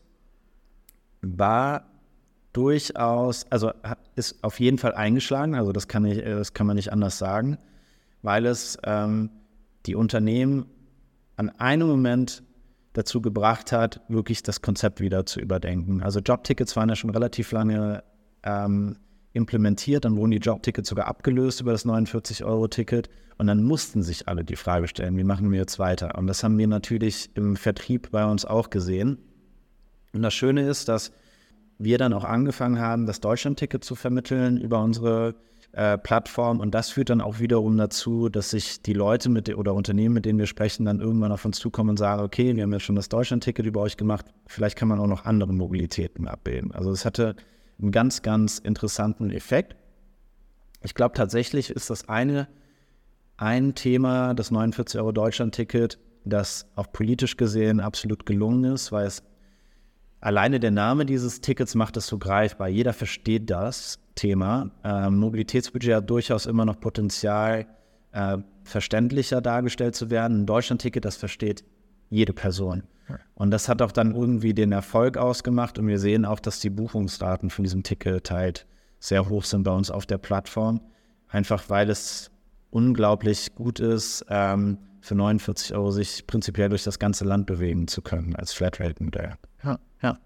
war 1.23 1.87
durchaus, 2.53 3.45
also 3.51 3.73
ist 4.15 4.43
auf 4.43 4.61
jeden 4.61 4.79
Fall 4.79 4.95
eingeschlagen, 4.95 5.55
also 5.55 5.73
das 5.73 5.89
kann, 5.89 6.05
ich, 6.05 6.23
das 6.23 6.55
kann 6.55 6.67
man 6.67 6.77
nicht 6.77 6.93
anders 6.93 7.19
sagen, 7.19 7.59
weil 8.23 8.47
es 8.47 8.79
ähm, 8.85 9.31
die 9.85 9.95
Unternehmen 9.95 10.67
an 11.37 11.51
einem 11.51 11.87
Moment 11.87 12.43
dazu 12.95 13.21
gebracht 13.21 13.73
hat, 13.73 14.01
wirklich 14.09 14.43
das 14.43 14.63
Konzept 14.63 15.01
wieder 15.01 15.27
zu 15.27 15.39
überdenken. 15.39 16.03
Also 16.03 16.21
Jobtickets 16.21 16.77
waren 16.77 16.89
ja 16.89 16.97
schon 16.97 17.11
relativ 17.11 17.53
lange 17.53 18.03
ähm, 18.43 18.97
implementiert, 19.37 20.05
dann 20.05 20.17
wurden 20.17 20.33
die 20.33 20.39
Jobtickets 20.39 20.89
sogar 20.89 21.07
abgelöst 21.07 21.61
über 21.61 21.73
das 21.73 21.87
49-Euro-Ticket 21.87 23.09
und 23.39 23.47
dann 23.47 23.63
mussten 23.63 24.03
sich 24.03 24.27
alle 24.29 24.45
die 24.45 24.57
Frage 24.57 24.89
stellen, 24.89 25.17
wie 25.17 25.25
machen 25.25 25.53
wir 25.53 25.59
jetzt 25.59 25.79
weiter? 25.79 26.17
Und 26.17 26.27
das 26.27 26.43
haben 26.43 26.59
wir 26.59 26.67
natürlich 26.67 27.31
im 27.35 27.57
Vertrieb 27.57 28.11
bei 28.11 28.25
uns 28.25 28.45
auch 28.45 28.71
gesehen. 28.71 29.19
Und 30.13 30.23
das 30.23 30.35
Schöne 30.35 30.67
ist, 30.67 30.89
dass 30.89 31.13
wir 31.79 31.99
dann 31.99 32.15
auch 32.15 32.25
angefangen 32.25 32.79
haben, 32.79 33.07
das 33.07 33.21
Deutschland-Ticket 33.21 33.85
zu 33.85 33.95
vermitteln 33.95 34.59
über 34.59 34.83
unsere 34.83 35.35
äh, 35.73 35.99
Plattform. 35.99 36.61
Und 36.61 36.75
das 36.75 36.89
führt 36.89 37.11
dann 37.11 37.21
auch 37.21 37.39
wiederum 37.39 37.77
dazu, 37.77 38.31
dass 38.31 38.51
sich 38.51 38.81
die 38.81 38.95
Leute 38.95 39.29
mit 39.29 39.55
oder 39.55 39.75
Unternehmen, 39.75 40.15
mit 40.15 40.25
denen 40.25 40.39
wir 40.39 40.47
sprechen, 40.47 40.87
dann 40.87 41.01
irgendwann 41.01 41.33
auf 41.33 41.45
uns 41.45 41.59
zukommen 41.59 41.91
und 41.91 41.99
sagen, 41.99 42.23
okay, 42.23 42.57
wir 42.57 42.63
haben 42.63 42.73
jetzt 42.73 42.85
schon 42.85 42.97
das 42.97 43.11
Deutschland-Ticket 43.11 43.67
über 43.67 43.83
euch 43.83 43.99
gemacht, 43.99 44.25
vielleicht 44.47 44.79
kann 44.79 44.89
man 44.89 44.99
auch 44.99 45.07
noch 45.07 45.27
andere 45.27 45.53
Mobilitäten 45.53 46.27
abbilden. 46.29 46.73
Also 46.73 46.91
es 46.91 47.05
hatte 47.05 47.37
einen 47.81 47.93
ganz, 47.93 48.23
ganz 48.23 48.59
interessanten 48.59 49.31
Effekt. 49.31 49.77
Ich 50.83 50.95
glaube 50.95 51.15
tatsächlich 51.15 51.71
ist 51.71 51.91
das 51.91 52.09
eine 52.09 52.49
ein 53.37 53.75
Thema, 53.75 54.35
das 54.35 54.51
49 54.51 54.99
Euro 54.99 55.13
Deutschland-Ticket, 55.13 55.99
das 56.25 56.67
auch 56.75 56.91
politisch 56.93 57.37
gesehen 57.37 57.81
absolut 57.81 58.27
gelungen 58.27 58.65
ist, 58.73 58.93
weil 58.93 59.07
es 59.07 59.23
alleine 60.21 60.59
der 60.59 60.71
Name 60.71 61.07
dieses 61.07 61.41
Tickets 61.41 61.75
macht 61.75 61.97
es 61.97 62.07
so 62.07 62.19
greifbar. 62.19 62.69
Jeder 62.69 62.93
versteht 62.93 63.51
das 63.51 64.01
Thema. 64.15 64.71
Ähm, 64.83 65.19
Mobilitätsbudget 65.19 65.95
hat 65.95 66.11
durchaus 66.11 66.47
immer 66.47 66.65
noch 66.65 66.81
Potenzial, 66.81 67.67
äh, 68.13 68.39
verständlicher 68.65 69.41
dargestellt 69.41 69.95
zu 69.95 70.11
werden. 70.11 70.43
Ein 70.43 70.47
Deutschland-Ticket, 70.47 71.05
das 71.05 71.17
versteht 71.17 71.65
jede 72.09 72.33
Person. 72.33 72.85
Und 73.35 73.51
das 73.51 73.69
hat 73.69 73.83
auch 73.83 73.93
dann 73.93 74.15
irgendwie 74.15 74.55
den 74.55 74.73
Erfolg 74.73 75.17
ausgemacht. 75.17 75.79
Und 75.79 75.87
wir 75.87 75.99
sehen 75.99 76.25
auch, 76.25 76.41
dass 76.41 76.61
die 76.61 76.71
Buchungsraten 76.71 77.51
von 77.51 77.63
diesem 77.63 77.83
Ticket 77.83 78.31
halt 78.31 78.67
sehr 78.99 79.29
hoch 79.29 79.45
sind 79.45 79.63
bei 79.63 79.73
uns 79.73 79.91
auf 79.91 80.07
der 80.07 80.19
Plattform. 80.19 80.81
Einfach 81.29 81.69
weil 81.69 81.91
es 81.91 82.31
unglaublich 82.71 83.55
gut 83.55 83.81
ist, 83.81 84.25
ähm, 84.29 84.79
für 85.01 85.15
49 85.15 85.75
Euro 85.75 85.93
sich 85.93 86.27
prinzipiell 86.27 86.69
durch 86.69 86.83
das 86.83 86.99
ganze 86.99 87.25
Land 87.25 87.47
bewegen 87.47 87.87
zu 87.87 88.03
können 88.03 88.35
als 88.35 88.53
Flatrate-Modell. 88.53 89.35
Ja, 89.63 89.79
ja. 90.03 90.19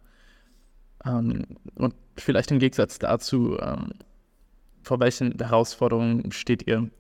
Ähm, 1.05 1.45
und 1.75 1.95
vielleicht 2.17 2.51
im 2.51 2.59
Gegensatz 2.59 2.99
dazu, 2.99 3.59
ähm, 3.61 3.91
vor 4.83 5.01
welchen 5.01 5.39
Herausforderungen 5.39 6.33
steht 6.33 6.67
ihr? 6.67 6.91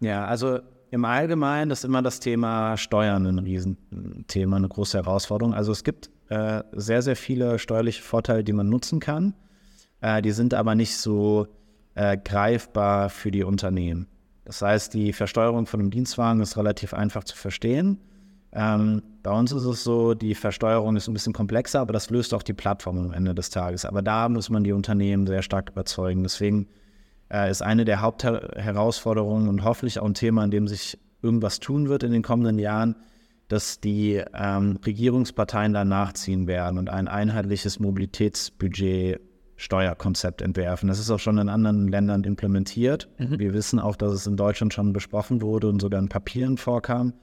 Ja, 0.00 0.24
also 0.24 0.60
im 0.90 1.04
Allgemeinen 1.04 1.70
ist 1.70 1.84
immer 1.84 2.02
das 2.02 2.20
Thema 2.20 2.76
Steuern 2.76 3.26
ein 3.26 3.38
Riesenthema, 3.38 4.56
eine 4.56 4.68
große 4.68 4.98
Herausforderung. 4.98 5.54
Also 5.54 5.72
es 5.72 5.84
gibt 5.84 6.10
äh, 6.28 6.62
sehr, 6.72 7.02
sehr 7.02 7.16
viele 7.16 7.58
steuerliche 7.58 8.02
Vorteile, 8.02 8.44
die 8.44 8.52
man 8.52 8.68
nutzen 8.68 9.00
kann. 9.00 9.34
Äh, 10.00 10.22
die 10.22 10.32
sind 10.32 10.54
aber 10.54 10.74
nicht 10.74 10.96
so 10.96 11.48
äh, 11.94 12.16
greifbar 12.16 13.10
für 13.10 13.30
die 13.30 13.44
Unternehmen. 13.44 14.06
Das 14.44 14.62
heißt, 14.62 14.94
die 14.94 15.12
Versteuerung 15.12 15.66
von 15.66 15.80
einem 15.80 15.90
Dienstwagen 15.90 16.40
ist 16.40 16.56
relativ 16.56 16.94
einfach 16.94 17.24
zu 17.24 17.36
verstehen. 17.36 17.98
Ähm, 18.52 19.02
bei 19.22 19.32
uns 19.32 19.50
ist 19.52 19.64
es 19.64 19.82
so, 19.82 20.14
die 20.14 20.34
Versteuerung 20.34 20.96
ist 20.96 21.08
ein 21.08 21.12
bisschen 21.12 21.32
komplexer, 21.32 21.80
aber 21.80 21.92
das 21.92 22.10
löst 22.10 22.32
auch 22.32 22.44
die 22.44 22.54
Plattform 22.54 22.98
am 22.98 23.12
Ende 23.12 23.34
des 23.34 23.50
Tages. 23.50 23.84
Aber 23.84 24.02
da 24.02 24.28
muss 24.28 24.48
man 24.50 24.62
die 24.62 24.72
Unternehmen 24.72 25.26
sehr 25.26 25.42
stark 25.42 25.70
überzeugen. 25.70 26.22
Deswegen 26.22 26.68
äh, 27.32 27.50
ist 27.50 27.62
eine 27.62 27.84
der 27.84 28.00
Hauptherausforderungen 28.00 29.48
und 29.48 29.64
hoffentlich 29.64 29.98
auch 29.98 30.06
ein 30.06 30.14
Thema, 30.14 30.42
an 30.42 30.50
dem 30.50 30.68
sich 30.68 30.98
irgendwas 31.22 31.60
tun 31.60 31.88
wird 31.88 32.02
in 32.02 32.12
den 32.12 32.22
kommenden 32.22 32.58
Jahren, 32.58 32.96
dass 33.48 33.80
die 33.80 34.22
ähm, 34.34 34.78
Regierungsparteien 34.84 35.72
da 35.72 35.84
nachziehen 35.84 36.46
werden 36.46 36.78
und 36.78 36.90
ein 36.90 37.08
einheitliches 37.08 37.78
Mobilitätsbudget 37.78 39.20
Steuerkonzept 39.56 40.42
entwerfen. 40.42 40.88
Das 40.88 40.98
ist 40.98 41.10
auch 41.10 41.18
schon 41.18 41.38
in 41.38 41.48
anderen 41.48 41.88
Ländern 41.88 42.24
implementiert. 42.24 43.08
Mhm. 43.18 43.38
Wir 43.38 43.54
wissen 43.54 43.78
auch, 43.78 43.96
dass 43.96 44.12
es 44.12 44.26
in 44.26 44.36
Deutschland 44.36 44.74
schon 44.74 44.92
besprochen 44.92 45.40
wurde 45.40 45.68
und 45.68 45.80
sogar 45.80 45.98
in 45.98 46.10
Papieren 46.10 46.58
vorkam. 46.58 47.14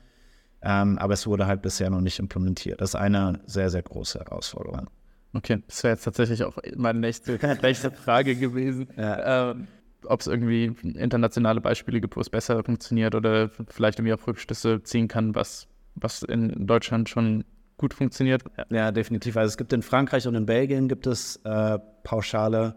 Ähm, 0.64 0.98
aber 0.98 1.14
es 1.14 1.28
wurde 1.28 1.46
halt 1.46 1.62
bisher 1.62 1.90
noch 1.90 2.02
nicht 2.02 2.20
implementiert. 2.20 2.82
Das 2.82 2.92
ist 2.92 2.96
eine 2.96 3.42
sehr, 3.46 3.70
sehr 3.70 3.84
große 3.84 4.20
Herausforderung. 4.20 4.90
Okay, 5.34 5.62
das 5.68 5.84
wäre 5.84 5.94
jetzt 5.94 6.04
tatsächlich 6.04 6.44
auch 6.44 6.58
meine 6.76 7.00
nächste, 7.00 7.38
nächste 7.62 7.92
Frage 7.92 8.36
gewesen. 8.36 8.88
Ja. 8.98 9.52
Ähm, 9.52 9.68
ob 10.08 10.22
es 10.22 10.28
irgendwie 10.28 10.76
internationale 10.84 11.62
Beispiele 11.62 12.02
gibt, 12.02 12.16
wo 12.16 12.22
es 12.22 12.30
besser 12.30 12.64
funktioniert 12.64 13.16
oder 13.16 13.50
vielleicht 13.68 14.00
irgendwie 14.00 14.14
auch 14.14 14.28
Rückschlüsse 14.28 14.84
ziehen 14.84 15.08
kann, 15.08 15.36
was, 15.36 15.68
was 15.96 16.24
in 16.24 16.66
Deutschland 16.66 17.10
schon 17.10 17.44
gut 17.78 17.94
funktioniert. 17.94 18.44
Ja, 18.70 18.92
definitiv. 18.92 19.38
Also 19.38 19.50
es 19.50 19.58
gibt 19.58 19.74
in 19.74 19.82
Frankreich 19.82 20.28
und 20.28 20.36
in 20.36 20.46
Belgien 20.46 20.88
gibt 20.88 21.08
es 21.08 21.38
äh, 21.44 21.80
pauschale 22.04 22.76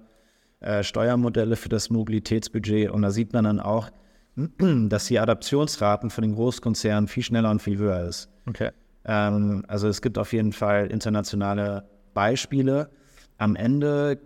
äh, 0.61 0.83
Steuermodelle 0.83 1.57
für 1.57 1.69
das 1.69 1.91
Mobilitätsbudget 1.91 2.91
und 2.91 3.03
da 3.03 3.11
sieht 3.11 3.33
man 3.33 3.45
dann 3.45 3.61
auch, 3.61 3.91
dass 4.59 5.07
die 5.07 5.19
Adaptionsraten 5.19 6.11
von 6.11 6.23
den 6.23 6.35
Großkonzernen 6.35 7.09
viel 7.09 7.23
schneller 7.23 7.51
und 7.51 7.63
viel 7.63 7.79
höher 7.79 8.07
ist. 8.07 8.29
Okay. 8.49 8.71
Ähm, 9.05 9.65
also 9.69 9.89
es 9.89 10.03
gibt 10.03 10.19
auf 10.19 10.33
jeden 10.33 10.53
Fall 10.53 10.89
internationale 10.89 11.89
Beispiele. 12.15 12.91
Am 13.39 13.55
Ende 13.55 14.19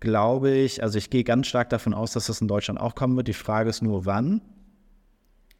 glaube 0.00 0.50
ich, 0.50 0.82
also 0.82 0.98
ich 0.98 1.10
gehe 1.10 1.24
ganz 1.24 1.46
stark 1.46 1.70
davon 1.70 1.94
aus, 1.94 2.12
dass 2.12 2.26
das 2.26 2.40
in 2.40 2.48
Deutschland 2.48 2.80
auch 2.80 2.94
kommen 2.94 3.16
wird. 3.16 3.28
Die 3.28 3.32
Frage 3.32 3.70
ist 3.70 3.82
nur, 3.82 4.06
wann. 4.06 4.42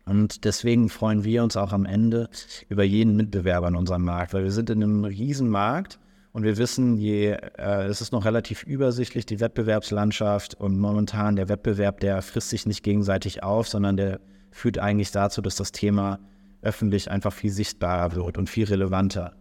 Und 0.05 0.45
deswegen 0.45 0.89
freuen 0.89 1.25
wir 1.25 1.43
uns 1.43 1.57
auch 1.57 1.73
am 1.73 1.85
Ende 1.85 2.29
über 2.69 2.85
jeden 2.85 3.17
Mitbewerber 3.17 3.69
in 3.69 3.75
unserem 3.75 4.05
Markt, 4.05 4.35
weil 4.35 4.45
wir 4.45 4.53
sind 4.53 4.71
in 4.71 4.83
einem 4.83 5.05
Riesenmarkt 5.05 5.99
und 6.33 6.45
wir 6.45 6.59
wissen, 6.59 6.97
je, 6.97 7.31
äh, 7.31 7.87
es 7.87 8.01
ist 8.01 8.13
noch 8.13 8.25
relativ 8.25 8.63
übersichtlich, 8.63 9.27
die 9.27 9.41
Wettbewerbslandschaft 9.41 10.55
und 10.55 10.79
momentan 10.79 11.35
der 11.35 11.49
Wettbewerb, 11.49 11.99
der 12.01 12.23
frisst 12.23 12.51
sich 12.51 12.67
nicht 12.67 12.85
gegenseitig 12.85 13.43
auf, 13.43 13.69
sondern 13.69 13.97
der 13.97 14.21
führt 14.51 14.79
eigentlich 14.79 15.11
dazu, 15.11 15.43
dass 15.43 15.57
das 15.57 15.73
Thema 15.73 16.21
öffentlich 16.63 17.11
einfach 17.11 17.33
viel 17.33 17.51
sichtbarer 17.51 18.15
wird 18.15 18.39
und 18.39 18.49
viel 18.49 18.67
relevanter. 18.67 19.35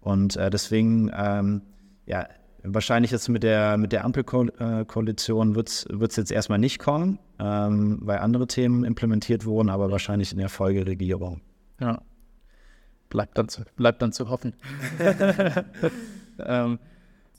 Und 0.00 0.36
äh, 0.36 0.50
deswegen, 0.50 1.10
ähm, 1.16 1.62
ja, 2.06 2.28
Wahrscheinlich 2.62 3.12
jetzt 3.12 3.28
mit 3.28 3.42
der, 3.44 3.76
mit 3.76 3.92
der 3.92 4.04
Ampelkoalition 4.04 5.54
wird 5.54 5.68
es 5.68 6.16
jetzt 6.16 6.32
erstmal 6.32 6.58
nicht 6.58 6.78
kommen, 6.78 7.18
ähm, 7.38 7.98
weil 8.02 8.18
andere 8.18 8.46
Themen 8.46 8.84
implementiert 8.84 9.44
wurden, 9.44 9.68
aber 9.68 9.90
wahrscheinlich 9.90 10.32
in 10.32 10.38
der 10.38 10.48
Folgeregierung. 10.48 11.40
Ja. 11.80 12.02
Bleibt 13.10 13.38
dann 13.38 13.48
zu, 13.48 13.62
bleibt 13.76 14.02
dann 14.02 14.12
zu 14.12 14.28
hoffen. 14.28 14.54
ähm, 16.40 16.78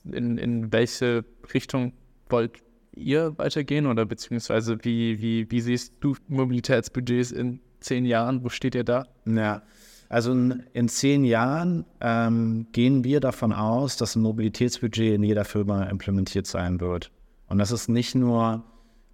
in, 0.06 0.38
in 0.38 0.72
welche 0.72 1.26
Richtung 1.54 1.94
wollt 2.30 2.64
ihr 2.96 3.38
weitergehen 3.38 3.88
oder 3.88 4.06
beziehungsweise 4.06 4.78
wie, 4.84 5.22
wie, 5.22 5.52
wie 5.52 5.62
siehst 5.62 5.94
du 6.00 6.16
Mobilitätsbudgets 6.28 7.32
in 7.32 7.60
zehn 7.82 8.06
Jahren? 8.06 8.44
Wo 8.44 8.50
steht 8.50 8.76
ihr 8.76 8.84
da? 8.84 9.06
Ja, 9.26 9.62
also 10.10 10.32
in, 10.32 10.64
in 10.74 10.90
zehn 10.90 11.24
Jahren 11.24 11.86
ähm, 12.02 12.68
gehen 12.72 13.04
wir 13.04 13.20
davon 13.20 13.54
aus, 13.54 13.96
dass 13.96 14.16
ein 14.16 14.24
Mobilitätsbudget 14.24 15.14
in 15.14 15.24
jeder 15.24 15.46
Firma 15.46 15.84
implementiert 15.84 16.48
sein 16.48 16.82
wird. 16.82 17.12
Und 17.48 17.60
das 17.60 17.72
ist 17.72 17.88
nicht 17.90 18.16
nur 18.16 18.64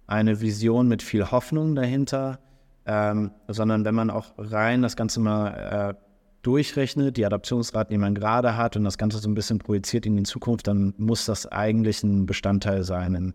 eine 0.06 0.40
Vision 0.40 0.88
mit 0.88 1.02
viel 1.02 1.30
Hoffnung 1.30 1.74
dahinter, 1.74 2.38
ähm, 2.86 3.30
sondern 3.48 3.84
wenn 3.84 3.94
man 3.94 4.10
auch 4.10 4.32
rein 4.38 4.80
das 4.80 4.96
Ganze 4.96 5.20
mal 5.20 5.48
äh, 5.50 5.94
durchrechnet, 6.42 7.16
die 7.16 7.26
Adaptionsraten, 7.26 7.92
die 7.92 7.98
man 7.98 8.14
gerade 8.14 8.56
hat 8.56 8.76
und 8.76 8.84
das 8.84 8.98
Ganze 8.98 9.18
so 9.18 9.28
ein 9.28 9.34
bisschen 9.34 9.58
projiziert 9.58 10.06
in 10.06 10.16
die 10.16 10.22
Zukunft, 10.22 10.66
dann 10.68 10.94
muss 10.96 11.26
das 11.26 11.46
eigentlich 11.46 12.02
ein 12.04 12.24
Bestandteil 12.24 12.84
sein 12.84 13.14
in, 13.14 13.34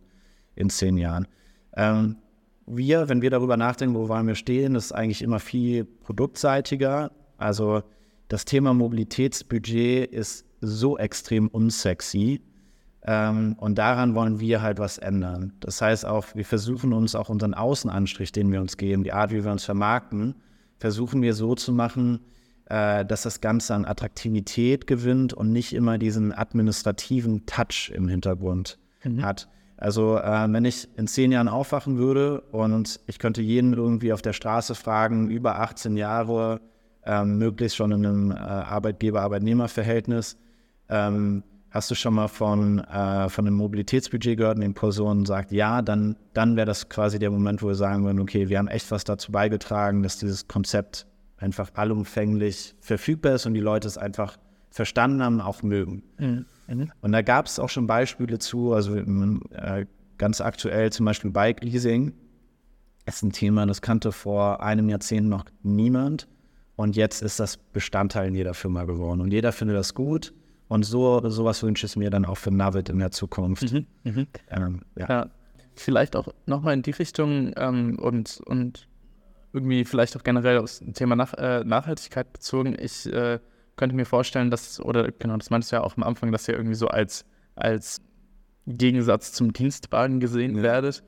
in 0.56 0.70
zehn 0.70 0.98
Jahren. 0.98 1.28
Ähm, 1.76 2.18
wir, 2.66 3.10
wenn 3.10 3.22
wir 3.22 3.30
darüber 3.30 3.58
nachdenken, 3.58 3.96
wo 3.96 4.08
wollen 4.08 4.28
wir 4.28 4.36
stehen, 4.36 4.76
ist 4.76 4.94
eigentlich 4.94 5.22
immer 5.22 5.40
viel 5.40 5.84
produktseitiger. 5.84 7.12
Also 7.42 7.84
das 8.28 8.46
Thema 8.46 8.74
Mobilitätsbudget 8.74 10.12
ist 10.12 10.46
so 10.62 10.98
extrem 10.98 11.48
unsexy. 11.48 12.42
Ähm, 13.04 13.56
und 13.60 13.78
daran 13.78 14.14
wollen 14.14 14.40
wir 14.40 14.62
halt 14.62 14.80
was 14.80 15.00
ändern. 15.00 15.54
Das 15.60 15.82
heißt 15.82 16.06
auch, 16.06 16.28
wir 16.36 16.46
versuchen 16.46 16.94
uns 16.94 17.16
auch 17.16 17.30
unseren 17.30 17.54
Außenanstrich, 17.54 18.32
den 18.32 18.52
wir 18.52 18.62
uns 18.62 18.78
geben, 18.78 19.04
die 19.04 19.12
Art, 19.12 19.32
wie 19.32 19.44
wir 19.44 19.52
uns 19.52 19.66
vermarkten, 19.66 20.36
versuchen 20.78 21.22
wir 21.22 21.34
so 21.34 21.56
zu 21.56 21.74
machen, 21.74 22.20
äh, 22.66 23.04
dass 23.04 23.24
das 23.24 23.42
Ganze 23.42 23.74
an 23.74 23.86
Attraktivität 23.86 24.86
gewinnt 24.86 25.34
und 25.34 25.52
nicht 25.52 25.74
immer 25.74 25.98
diesen 25.98 26.32
administrativen 26.32 27.46
Touch 27.48 27.92
im 27.94 28.08
Hintergrund 28.08 28.78
mhm. 29.04 29.24
hat. 29.24 29.50
Also 29.78 30.20
äh, 30.20 30.48
wenn 30.48 30.64
ich 30.64 30.88
in 30.96 31.08
zehn 31.08 31.32
Jahren 31.32 31.48
aufwachen 31.48 31.98
würde 31.98 32.42
und 32.52 33.00
ich 33.08 33.18
könnte 33.18 33.42
jeden 33.42 33.74
irgendwie 33.74 34.14
auf 34.14 34.22
der 34.22 34.34
Straße 34.34 34.76
fragen, 34.76 35.30
über 35.30 35.60
18 35.60 35.98
Jahre, 35.98 36.62
ähm, 37.06 37.38
möglichst 37.38 37.78
schon 37.78 37.92
in 37.92 38.06
einem 38.06 38.32
äh, 38.32 38.36
Arbeitgeber-Arbeitnehmer-Verhältnis. 38.36 40.38
Ähm, 40.90 41.44
hast 41.72 41.90
du 41.90 41.96
schon 41.96 42.14
mal 42.14 42.28
von, 42.28 42.80
äh, 42.80 43.30
von 43.30 43.48
einem 43.48 43.56
Mobilitätsbudget 43.56 44.38
gehört 44.38 44.58
und 44.58 44.64
die 44.64 44.74
Person 44.74 45.26
sagt 45.26 45.52
ja, 45.52 45.82
dann, 45.82 46.18
dann 46.34 46.58
wäre 46.58 46.66
das 46.66 46.90
quasi 46.90 47.18
der 47.18 47.32
Moment, 47.32 47.64
wo 47.64 47.68
wir 47.68 47.76
sagen 47.76 48.04
würden, 48.04 48.20
okay, 48.20 48.50
wir 48.50 48.60
haben 48.60 48.68
echt 48.68 48.92
was 48.92 49.04
dazu 49.04 49.32
beigetragen, 49.32 50.04
dass 50.04 50.18
dieses 50.18 50.48
Konzept 50.48 51.08
einfach 51.38 51.72
allumfänglich 51.74 52.76
verfügbar 52.82 53.36
ist 53.36 53.46
und 53.46 53.54
die 53.54 53.62
Leute 53.62 53.88
es 53.88 53.98
einfach 53.98 54.38
verstanden 54.70 55.24
haben, 55.24 55.42
auch 55.42 55.64
mögen. 55.64 56.04
Mhm. 56.18 56.46
Mhm. 56.68 56.92
Und 57.02 57.12
da 57.12 57.22
gab 57.22 57.48
es 57.48 57.60
auch 57.60 57.70
schon 57.70 57.88
Beispiele 57.88 58.40
zu, 58.40 58.74
also 58.74 58.96
äh, 58.96 59.86
ganz 60.18 60.42
aktuell 60.42 60.92
zum 60.92 61.06
Beispiel 61.06 61.32
Bike 61.32 61.64
Leasing. 61.64 62.14
ist 63.06 63.24
ein 63.24 63.32
Thema, 63.32 63.66
das 63.66 63.82
kannte 63.82 64.12
vor 64.12 64.62
einem 64.62 64.90
Jahrzehnt 64.90 65.28
noch 65.28 65.46
niemand. 65.64 66.28
Und 66.82 66.96
jetzt 66.96 67.22
ist 67.22 67.40
das 67.40 67.58
Bestandteil 67.58 68.30
in 68.30 68.34
jeder 68.34 68.56
Firma 68.56 68.86
geworden. 68.86 69.22
Und 69.22 69.32
jeder 69.32 69.52
findet 69.52 69.78
das 69.78 69.94
gut. 69.94 70.34
Und 70.68 70.82
so 70.84 71.30
sowas 71.30 71.62
wünsche 71.62 71.86
ich 71.86 71.96
mir 71.96 72.10
dann 72.10 72.26
auch 72.26 72.38
für 72.38 72.50
Navid 72.50 72.90
in 72.90 72.98
der 72.98 73.12
Zukunft. 73.12 73.72
Mhm, 73.72 73.86
mh. 74.04 74.26
ähm, 74.50 74.82
ja. 74.98 75.08
ja. 75.08 75.30
Vielleicht 75.76 76.16
auch 76.16 76.30
nochmal 76.48 76.74
in 76.74 76.82
die 76.82 76.92
Richtung 76.92 77.54
ähm, 77.56 78.00
und, 78.00 78.42
und 78.46 78.88
irgendwie 79.54 79.86
vielleicht 79.86 80.18
auch 80.18 80.24
generell 80.24 80.58
aus 80.58 80.80
dem 80.80 80.94
Thema 80.94 81.16
Nach 81.16 81.36
äh, 81.36 81.64
Nachhaltigkeit 81.64 82.34
bezogen. 82.34 82.76
Ich 82.80 83.06
äh, 83.06 83.40
könnte 83.76 83.96
mir 83.96 84.06
vorstellen, 84.06 84.50
dass, 84.50 84.80
oder 84.80 85.12
genau, 85.12 85.38
das 85.38 85.52
meintest 85.52 85.72
du 85.72 85.76
ja 85.76 85.84
auch 85.84 85.98
am 85.98 86.04
Anfang, 86.04 86.32
dass 86.32 86.48
ihr 86.48 86.56
irgendwie 86.56 86.76
so 86.76 86.88
als, 86.88 87.26
als 87.54 88.02
Gegensatz 88.66 89.34
zum 89.34 89.54
Dienstwagen 89.54 90.20
gesehen 90.20 90.56
ja. 90.56 90.64
werdet. 90.64 91.04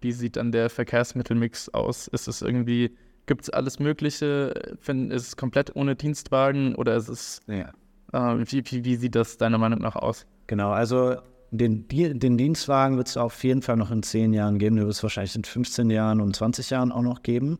wie 0.00 0.12
sieht 0.12 0.36
dann 0.36 0.52
der 0.52 0.70
Verkehrsmittelmix 0.70 1.68
aus? 1.68 2.08
Ist 2.08 2.28
es 2.28 2.40
irgendwie, 2.40 2.96
gibt 3.26 3.42
es 3.42 3.50
alles 3.50 3.78
Mögliche? 3.78 4.76
Find, 4.80 5.12
ist 5.12 5.26
es 5.28 5.36
komplett 5.36 5.74
ohne 5.76 5.96
Dienstwagen 5.96 6.74
oder 6.74 6.96
ist 6.96 7.08
es, 7.08 7.40
Ja. 7.46 7.72
äh, 8.12 8.44
wie, 8.46 8.62
wie, 8.64 8.84
wie 8.84 8.96
sieht 8.96 9.14
das 9.14 9.36
deiner 9.36 9.58
Meinung 9.58 9.80
nach 9.80 9.96
aus? 9.96 10.26
Genau, 10.46 10.70
also 10.70 11.16
den, 11.50 11.86
den 11.88 12.38
Dienstwagen 12.38 12.96
wird 12.96 13.08
es 13.08 13.16
auf 13.16 13.44
jeden 13.44 13.62
Fall 13.62 13.76
noch 13.76 13.90
in 13.90 14.02
10 14.02 14.32
Jahren 14.32 14.58
geben. 14.58 14.76
Den 14.76 14.86
wird 14.86 14.94
es 14.94 15.02
wahrscheinlich 15.02 15.36
in 15.36 15.44
15 15.44 15.90
Jahren 15.90 16.20
und 16.20 16.34
20 16.34 16.70
Jahren 16.70 16.90
auch 16.92 17.02
noch 17.02 17.22
geben. 17.22 17.58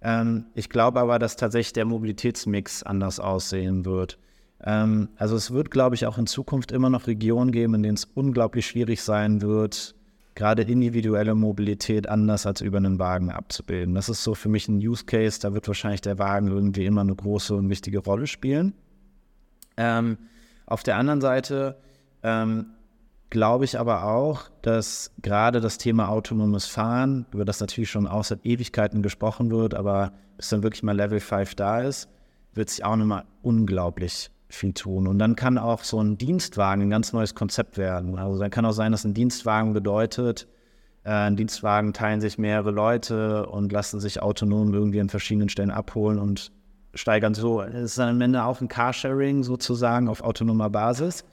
Ähm, 0.00 0.46
ich 0.54 0.70
glaube 0.70 1.00
aber, 1.00 1.18
dass 1.18 1.36
tatsächlich 1.36 1.74
der 1.74 1.84
Mobilitätsmix 1.84 2.82
anders 2.82 3.20
aussehen 3.20 3.84
wird. 3.84 4.18
Ähm, 4.64 5.10
also 5.16 5.36
es 5.36 5.50
wird, 5.50 5.70
glaube 5.70 5.94
ich, 5.94 6.06
auch 6.06 6.16
in 6.18 6.26
Zukunft 6.26 6.72
immer 6.72 6.88
noch 6.90 7.06
Regionen 7.06 7.52
geben, 7.52 7.74
in 7.74 7.82
denen 7.82 7.94
es 7.96 8.04
unglaublich 8.06 8.66
schwierig 8.66 9.02
sein 9.02 9.42
wird, 9.42 9.94
gerade 10.40 10.62
individuelle 10.62 11.34
Mobilität 11.34 12.08
anders 12.08 12.46
als 12.46 12.62
über 12.62 12.78
einen 12.78 12.98
Wagen 12.98 13.30
abzubilden. 13.30 13.94
Das 13.94 14.08
ist 14.08 14.24
so 14.24 14.34
für 14.34 14.48
mich 14.48 14.68
ein 14.68 14.78
Use 14.78 15.04
Case, 15.04 15.38
da 15.38 15.52
wird 15.52 15.68
wahrscheinlich 15.68 16.00
der 16.00 16.18
Wagen 16.18 16.48
irgendwie 16.48 16.86
immer 16.86 17.02
eine 17.02 17.14
große 17.14 17.54
und 17.54 17.68
wichtige 17.68 17.98
Rolle 17.98 18.26
spielen. 18.26 18.72
Ähm, 19.76 20.16
auf 20.64 20.82
der 20.82 20.96
anderen 20.96 21.20
Seite 21.20 21.76
ähm, 22.22 22.70
glaube 23.28 23.66
ich 23.66 23.78
aber 23.78 24.04
auch, 24.04 24.48
dass 24.62 25.12
gerade 25.20 25.60
das 25.60 25.76
Thema 25.76 26.08
autonomes 26.08 26.64
Fahren, 26.64 27.26
über 27.32 27.44
das 27.44 27.60
natürlich 27.60 27.90
schon 27.90 28.06
auch 28.06 28.24
seit 28.24 28.46
Ewigkeiten 28.46 29.02
gesprochen 29.02 29.50
wird, 29.50 29.74
aber 29.74 30.14
bis 30.38 30.48
dann 30.48 30.62
wirklich 30.62 30.82
mal 30.82 30.96
Level 30.96 31.20
5 31.20 31.54
da 31.54 31.82
ist, 31.82 32.08
wird 32.54 32.70
sich 32.70 32.82
auch 32.82 32.96
nochmal 32.96 33.24
unglaublich 33.42 34.30
viel 34.50 34.74
tun. 34.74 35.06
Und 35.06 35.18
dann 35.18 35.36
kann 35.36 35.58
auch 35.58 35.84
so 35.84 36.00
ein 36.02 36.18
Dienstwagen 36.18 36.82
ein 36.82 36.90
ganz 36.90 37.12
neues 37.12 37.34
Konzept 37.34 37.78
werden. 37.78 38.18
Also 38.18 38.38
dann 38.38 38.50
kann 38.50 38.66
auch 38.66 38.72
sein, 38.72 38.92
dass 38.92 39.04
ein 39.04 39.14
Dienstwagen 39.14 39.72
bedeutet, 39.72 40.48
äh, 41.04 41.10
ein 41.10 41.36
Dienstwagen 41.36 41.92
teilen 41.92 42.20
sich 42.20 42.38
mehrere 42.38 42.70
Leute 42.70 43.46
und 43.46 43.72
lassen 43.72 44.00
sich 44.00 44.20
autonom 44.20 44.74
irgendwie 44.74 45.00
an 45.00 45.08
verschiedenen 45.08 45.48
Stellen 45.48 45.70
abholen 45.70 46.18
und 46.18 46.52
steigern 46.94 47.34
so. 47.34 47.62
Es 47.62 47.74
ist 47.74 47.98
dann 47.98 48.10
am 48.10 48.20
Ende 48.20 48.44
auch 48.44 48.60
ein 48.60 48.68
Carsharing 48.68 49.42
sozusagen 49.42 50.08
auf 50.08 50.22
autonomer 50.22 50.70
Basis. 50.70 51.24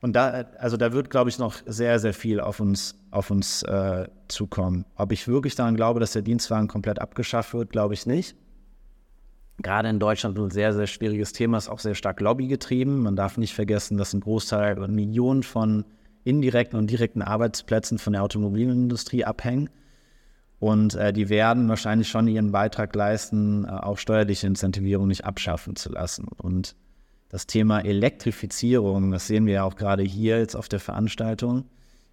Und 0.00 0.14
da, 0.14 0.44
also 0.58 0.76
da 0.76 0.92
wird, 0.92 1.10
glaube 1.10 1.28
ich, 1.28 1.38
noch 1.38 1.56
sehr, 1.66 1.98
sehr 1.98 2.14
viel 2.14 2.40
auf 2.40 2.60
uns, 2.60 2.94
auf 3.10 3.30
uns 3.30 3.62
äh, 3.64 4.06
zukommen. 4.28 4.84
Ob 4.94 5.10
ich 5.10 5.26
wirklich 5.26 5.56
daran 5.56 5.74
glaube, 5.74 5.98
dass 5.98 6.12
der 6.12 6.22
Dienstwagen 6.22 6.68
komplett 6.68 7.00
abgeschafft 7.00 7.52
wird, 7.54 7.70
glaube 7.70 7.94
ich 7.94 8.06
nicht. 8.06 8.36
Gerade 9.60 9.88
in 9.88 9.98
Deutschland 9.98 10.38
ein 10.38 10.50
sehr, 10.50 10.72
sehr 10.72 10.86
schwieriges 10.86 11.32
Thema, 11.32 11.58
ist 11.58 11.68
auch 11.68 11.80
sehr 11.80 11.96
stark 11.96 12.20
lobbygetrieben. 12.20 13.00
Man 13.00 13.16
darf 13.16 13.38
nicht 13.38 13.54
vergessen, 13.54 13.98
dass 13.98 14.12
ein 14.12 14.20
Großteil 14.20 14.76
Millionen 14.88 15.42
von 15.42 15.84
indirekten 16.24 16.78
und 16.78 16.90
direkten 16.90 17.22
Arbeitsplätzen 17.22 17.98
von 17.98 18.12
der 18.12 18.22
Automobilindustrie 18.22 19.24
abhängen. 19.24 19.68
Und 20.60 20.94
äh, 20.94 21.12
die 21.12 21.28
werden 21.28 21.68
wahrscheinlich 21.68 22.08
schon 22.08 22.28
ihren 22.28 22.52
Beitrag 22.52 22.94
leisten, 22.94 23.64
äh, 23.64 23.68
auch 23.68 23.98
steuerliche 23.98 24.46
Incentivierung 24.46 25.08
nicht 25.08 25.24
abschaffen 25.24 25.76
zu 25.76 25.90
lassen. 25.90 26.26
Und 26.36 26.76
das 27.28 27.46
Thema 27.46 27.80
Elektrifizierung, 27.80 29.10
das 29.10 29.26
sehen 29.26 29.46
wir 29.46 29.54
ja 29.54 29.64
auch 29.64 29.76
gerade 29.76 30.02
hier 30.02 30.38
jetzt 30.38 30.56
auf 30.56 30.68
der 30.68 30.80
Veranstaltung, 30.80 31.64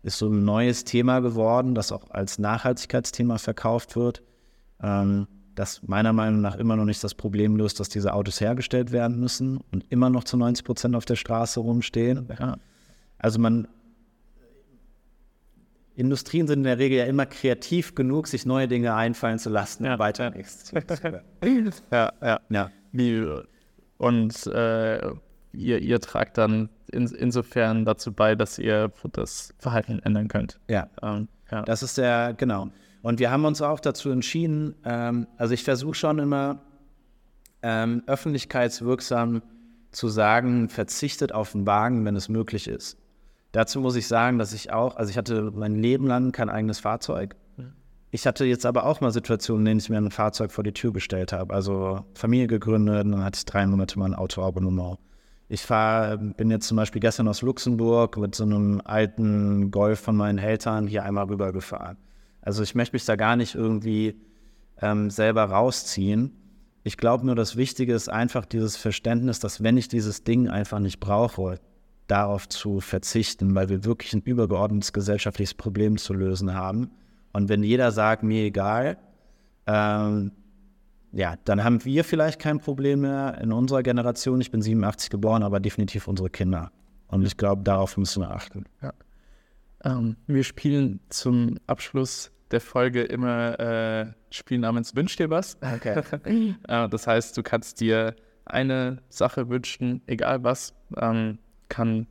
ist 0.03 0.17
so 0.17 0.29
ein 0.29 0.45
neues 0.45 0.83
Thema 0.83 1.21
geworden, 1.21 1.73
das 1.73 1.91
auch 1.91 2.09
als 2.11 2.37
Nachhaltigkeitsthema 2.37 3.37
verkauft 3.37 3.95
wird, 3.95 4.21
ähm, 4.81 5.27
das 5.55 5.81
meiner 5.83 6.13
Meinung 6.13 6.41
nach 6.41 6.55
immer 6.55 6.75
noch 6.75 6.85
nicht 6.85 7.03
das 7.03 7.15
Problem 7.15 7.55
löst, 7.55 7.79
dass 7.79 7.89
diese 7.89 8.13
Autos 8.13 8.41
hergestellt 8.41 8.91
werden 8.91 9.19
müssen 9.19 9.59
und 9.71 9.85
immer 9.89 10.09
noch 10.09 10.23
zu 10.23 10.37
90 10.37 10.65
Prozent 10.65 10.95
auf 10.95 11.05
der 11.05 11.15
Straße 11.15 11.59
rumstehen. 11.59 12.27
Ja. 12.39 12.57
Also 13.17 13.39
man 13.39 13.67
Industrien 15.95 16.45
sind 16.45 16.59
in 16.59 16.63
der 16.65 16.77
Regel 16.77 16.97
ja 16.97 17.05
immer 17.05 17.25
kreativ 17.25 17.95
genug, 17.95 18.27
sich 18.27 18.45
neue 18.45 18.67
Dinge 18.67 18.93
einfallen 18.95 19.39
zu 19.39 19.49
lassen, 19.49 19.85
Ja, 19.85 19.97
weiter 19.97 20.29
nichts. 20.29 20.71
Ja, 21.91 22.11
ja. 22.21 22.39
Ja. 22.49 22.71
Und 23.97 24.47
äh, 24.47 25.07
ihr, 25.53 25.79
ihr 25.79 25.99
tragt 26.01 26.37
dann 26.37 26.69
in, 26.91 27.07
insofern 27.07 27.85
dazu 27.85 28.11
bei, 28.11 28.35
dass 28.35 28.59
ihr 28.59 28.91
das 29.13 29.53
Verhalten 29.57 29.99
ändern 29.99 30.27
könnt. 30.27 30.59
ja. 30.67 30.89
Ähm, 31.01 31.29
ja. 31.51 31.61
Das 31.61 31.83
ist 31.83 31.97
der, 31.97 32.33
genau. 32.33 32.69
Und 33.05 33.19
wir 33.19 33.29
haben 33.29 33.45
uns 33.45 33.61
auch 33.61 33.79
dazu 33.79 34.09
entschieden, 34.09 34.73
ähm, 34.83 35.27
also 35.37 35.53
ich 35.53 35.63
versuche 35.63 35.93
schon 35.93 36.17
immer 36.17 36.57
ähm, 37.61 38.01
öffentlichkeitswirksam 38.07 39.43
zu 39.91 40.07
sagen, 40.07 40.69
verzichtet 40.69 41.31
auf 41.31 41.51
den 41.51 41.67
Wagen, 41.67 42.03
wenn 42.03 42.15
es 42.15 42.29
möglich 42.29 42.67
ist. 42.67 42.97
Dazu 43.51 43.79
muss 43.79 43.95
ich 43.95 44.07
sagen, 44.07 44.39
dass 44.39 44.53
ich 44.53 44.73
auch, 44.73 44.95
also 44.95 45.11
ich 45.11 45.19
hatte 45.19 45.51
mein 45.53 45.75
Leben 45.75 46.07
lang 46.07 46.31
kein 46.31 46.49
eigenes 46.49 46.79
Fahrzeug. 46.79 47.35
Ich 48.09 48.25
hatte 48.25 48.43
jetzt 48.43 48.65
aber 48.65 48.87
auch 48.87 49.01
mal 49.01 49.11
Situationen, 49.11 49.61
in 49.61 49.65
denen 49.65 49.79
ich 49.81 49.89
mir 49.91 49.97
ein 49.97 50.09
Fahrzeug 50.09 50.51
vor 50.51 50.63
die 50.63 50.73
Tür 50.73 50.91
gestellt 50.91 51.31
habe. 51.31 51.53
Also 51.53 52.03
Familie 52.15 52.47
gegründet, 52.47 53.05
dann 53.05 53.23
hatte 53.23 53.37
ich 53.37 53.45
drei 53.45 53.67
Monate 53.67 53.99
mal 53.99 54.05
ein 54.05 54.15
Autoabonnement. 54.15 54.97
Ich 55.47 55.61
fahr, 55.61 56.17
bin 56.17 56.49
jetzt 56.49 56.67
zum 56.67 56.77
Beispiel 56.77 57.01
gestern 57.01 57.27
aus 57.27 57.43
Luxemburg 57.43 58.17
mit 58.17 58.33
so 58.33 58.45
einem 58.45 58.81
alten 58.83 59.69
Golf 59.69 59.99
von 59.99 60.15
meinen 60.15 60.39
Eltern 60.39 60.87
hier 60.87 61.03
einmal 61.03 61.25
rübergefahren. 61.25 61.97
Also 62.45 62.63
ich 62.63 62.75
möchte 62.75 62.95
mich 62.95 63.05
da 63.05 63.15
gar 63.17 63.35
nicht 63.35 63.55
irgendwie 63.55 64.15
ähm, 64.81 65.09
selber 65.09 65.43
rausziehen. 65.43 66.31
Ich 66.83 66.95
glaube 66.95 67.25
nur, 67.25 67.35
das 67.35 67.57
Wichtige 67.57 67.93
ist 67.93 68.07
einfach 68.07 68.45
dieses 68.45 68.77
Verständnis, 68.77 69.39
dass 69.39 69.63
wenn 69.63 69.75
ich 69.75 69.87
dieses 69.87 70.23
Ding 70.23 70.47
einfach 70.47 70.79
nicht 70.79 70.99
brauche, 70.99 71.59
darauf 72.07 72.47
zu 72.47 72.79
verzichten, 72.79 73.55
weil 73.55 73.69
wir 73.69 73.83
wirklich 73.83 74.13
ein 74.13 74.21
übergeordnetes 74.21 74.93
gesellschaftliches 74.93 75.55
Problem 75.55 75.97
zu 75.97 76.13
lösen 76.13 76.53
haben. 76.53 76.91
Und 77.33 77.49
wenn 77.49 77.63
jeder 77.63 77.91
sagt, 77.91 78.21
mir 78.21 78.43
egal, 78.43 78.97
ähm, 79.65 80.31
ja, 81.11 81.35
dann 81.45 81.63
haben 81.63 81.83
wir 81.83 82.03
vielleicht 82.03 82.39
kein 82.39 82.59
Problem 82.59 83.01
mehr 83.01 83.39
in 83.41 83.51
unserer 83.51 83.81
Generation. 83.81 84.39
Ich 84.39 84.51
bin 84.51 84.61
87 84.61 85.09
geboren, 85.09 85.41
aber 85.41 85.59
definitiv 85.59 86.07
unsere 86.07 86.29
Kinder. 86.29 86.71
Und 87.07 87.25
ich 87.25 87.37
glaube, 87.37 87.63
darauf 87.63 87.97
müssen 87.97 88.21
wir 88.21 88.31
achten. 88.31 88.65
Ähm, 89.83 90.17
wir 90.27 90.43
spielen 90.43 90.99
zum 91.09 91.57
Abschluss 91.67 92.31
der 92.51 92.61
Folge 92.61 93.03
immer 93.03 93.59
äh, 93.59 94.05
Spiel 94.29 94.59
namens 94.59 94.95
Wünsch 94.95 95.15
dir 95.15 95.29
was. 95.29 95.57
Okay. 95.61 96.03
äh, 96.67 96.89
das 96.89 97.07
heißt, 97.07 97.37
du 97.37 97.43
kannst 97.43 97.81
dir 97.81 98.15
eine 98.45 99.01
Sache 99.09 99.49
wünschen, 99.49 100.01
egal 100.07 100.43
was, 100.43 100.73
ähm, 100.97 101.39
kann 101.69 102.07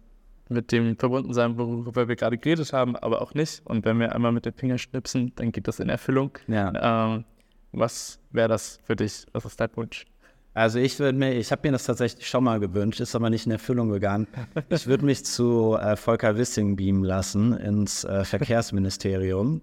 mit 0.49 0.73
dem 0.73 0.97
verbunden 0.97 1.33
sein, 1.33 1.57
worüber 1.57 2.09
wir 2.09 2.17
gerade 2.17 2.37
geredet 2.37 2.73
haben, 2.73 2.97
aber 2.97 3.23
auch 3.23 3.35
nicht. 3.35 3.63
Und 3.65 3.85
wenn 3.85 3.99
wir 3.99 4.15
einmal 4.15 4.33
mit 4.33 4.45
den 4.45 4.53
Fingern 4.53 4.79
schnipsen, 4.79 5.33
dann 5.37 5.53
geht 5.53 5.69
das 5.69 5.81
in 5.81 5.89
Erfüllung. 5.89 6.33
Ja. 6.49 7.15
Ähm, 7.15 7.25
was 7.73 8.21
wäre 8.31 8.49
das 8.49 8.79
für 8.85 8.97
dich? 8.97 9.27
Was 9.33 9.45
ist 9.45 9.59
dein 9.61 9.71
Wunsch? 9.75 10.05
Also 10.53 10.79
ich 10.79 11.01
würde 11.01 11.19
mir, 11.19 11.33
ich 11.33 11.51
habe 11.51 11.67
mir 11.67 11.73
das 11.73 11.85
tatsächlich 11.85 12.29
schon 12.29 12.45
mal 12.45 12.61
gewünscht, 12.61 13.01
ist 13.01 13.17
aber 13.17 13.29
nicht 13.29 13.47
in 13.47 13.53
Erfüllung 13.53 13.89
gegangen. 13.89 14.29
Ich 14.69 14.87
würde 14.87 15.05
mich 15.05 15.25
zu 15.25 15.77
äh, 15.81 15.97
Volker 15.97 16.37
Wissing 16.37 16.77
beamen 16.77 17.03
lassen 17.03 17.55
ins 17.55 18.05
äh, 18.05 18.25
Verkehrsministerium. 18.25 19.61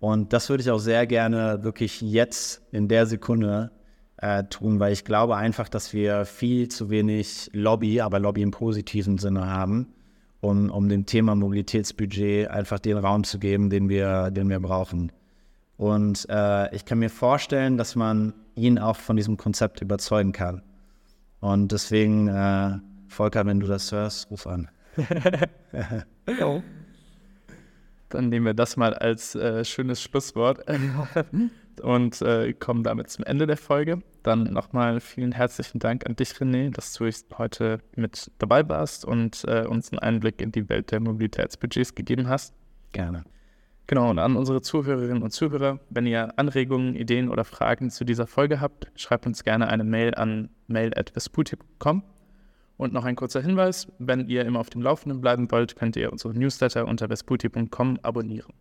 Und 0.00 0.32
das 0.32 0.48
würde 0.48 0.62
ich 0.62 0.70
auch 0.70 0.78
sehr 0.78 1.06
gerne 1.06 1.62
wirklich 1.62 2.00
jetzt 2.00 2.62
in 2.72 2.88
der 2.88 3.06
Sekunde 3.06 3.70
äh, 4.16 4.44
tun, 4.44 4.80
weil 4.80 4.92
ich 4.92 5.04
glaube 5.04 5.36
einfach, 5.36 5.68
dass 5.68 5.92
wir 5.92 6.24
viel 6.24 6.68
zu 6.68 6.88
wenig 6.88 7.50
Lobby, 7.52 8.00
aber 8.00 8.18
Lobby 8.18 8.42
im 8.42 8.50
positiven 8.50 9.18
Sinne 9.18 9.46
haben, 9.46 9.92
um, 10.40 10.70
um 10.70 10.88
dem 10.88 11.04
Thema 11.04 11.34
Mobilitätsbudget 11.34 12.48
einfach 12.48 12.78
den 12.78 12.96
Raum 12.96 13.24
zu 13.24 13.38
geben, 13.38 13.68
den 13.68 13.90
wir, 13.90 14.30
den 14.30 14.48
wir 14.48 14.60
brauchen. 14.60 15.12
Und 15.76 16.26
äh, 16.30 16.74
ich 16.74 16.86
kann 16.86 16.98
mir 16.98 17.10
vorstellen, 17.10 17.76
dass 17.76 17.94
man 17.94 18.34
ihn 18.54 18.78
auch 18.78 18.96
von 18.96 19.16
diesem 19.16 19.36
Konzept 19.36 19.80
überzeugen 19.82 20.32
kann. 20.32 20.62
Und 21.40 21.72
deswegen, 21.72 22.28
äh, 22.28 22.78
Volker, 23.08 23.46
wenn 23.46 23.60
du 23.60 23.66
das 23.66 23.92
hörst, 23.92 24.30
ruf 24.30 24.46
an. 24.46 24.68
Dann 28.10 28.28
nehmen 28.28 28.46
wir 28.46 28.54
das 28.54 28.76
mal 28.76 28.94
als 28.94 29.34
äh, 29.34 29.64
schönes 29.64 30.02
Schlusswort 30.02 30.64
und 31.82 32.20
äh, 32.22 32.52
kommen 32.52 32.82
damit 32.82 33.10
zum 33.10 33.24
Ende 33.24 33.46
der 33.46 33.56
Folge. 33.56 34.02
Dann 34.22 34.44
nochmal 34.44 35.00
vielen 35.00 35.32
herzlichen 35.32 35.78
Dank 35.78 36.06
an 36.06 36.16
dich, 36.16 36.30
René, 36.32 36.70
dass 36.70 36.92
du 36.92 37.08
heute 37.38 37.80
mit 37.96 38.30
dabei 38.38 38.68
warst 38.68 39.04
und 39.04 39.44
äh, 39.46 39.64
uns 39.64 39.90
einen 39.90 40.00
Einblick 40.00 40.42
in 40.42 40.52
die 40.52 40.68
Welt 40.68 40.90
der 40.92 41.00
Mobilitätsbudgets 41.00 41.94
gegeben 41.94 42.28
hast. 42.28 42.54
Gerne. 42.92 43.24
Genau, 43.86 44.10
und 44.10 44.18
an 44.18 44.36
unsere 44.36 44.60
Zuhörerinnen 44.62 45.22
und 45.22 45.30
Zuhörer, 45.30 45.80
wenn 45.88 46.06
ihr 46.06 46.38
Anregungen, 46.38 46.94
Ideen 46.94 47.28
oder 47.28 47.44
Fragen 47.44 47.90
zu 47.90 48.04
dieser 48.04 48.28
Folge 48.28 48.60
habt, 48.60 48.86
schreibt 48.94 49.26
uns 49.26 49.42
gerne 49.42 49.68
eine 49.68 49.82
Mail 49.82 50.14
an 50.14 50.50
mail.vesputi.com. 50.68 52.04
Und 52.80 52.94
noch 52.94 53.04
ein 53.04 53.14
kurzer 53.14 53.42
Hinweis, 53.42 53.88
wenn 53.98 54.26
ihr 54.26 54.46
immer 54.46 54.58
auf 54.58 54.70
dem 54.70 54.80
Laufenden 54.80 55.20
bleiben 55.20 55.50
wollt, 55.50 55.76
könnt 55.76 55.96
ihr 55.96 56.10
unsere 56.10 56.32
Newsletter 56.32 56.88
unter 56.88 57.10
vesputi.com 57.10 57.98
abonnieren. 58.00 58.54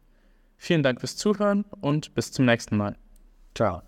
Vielen 0.58 0.84
Dank 0.84 1.00
fürs 1.00 1.16
Zuhören 1.16 1.64
und 1.80 2.14
bis 2.16 2.34
zum 2.34 2.44
nächsten 2.44 2.76
Mal. 2.76 2.98
Ciao. 3.56 3.82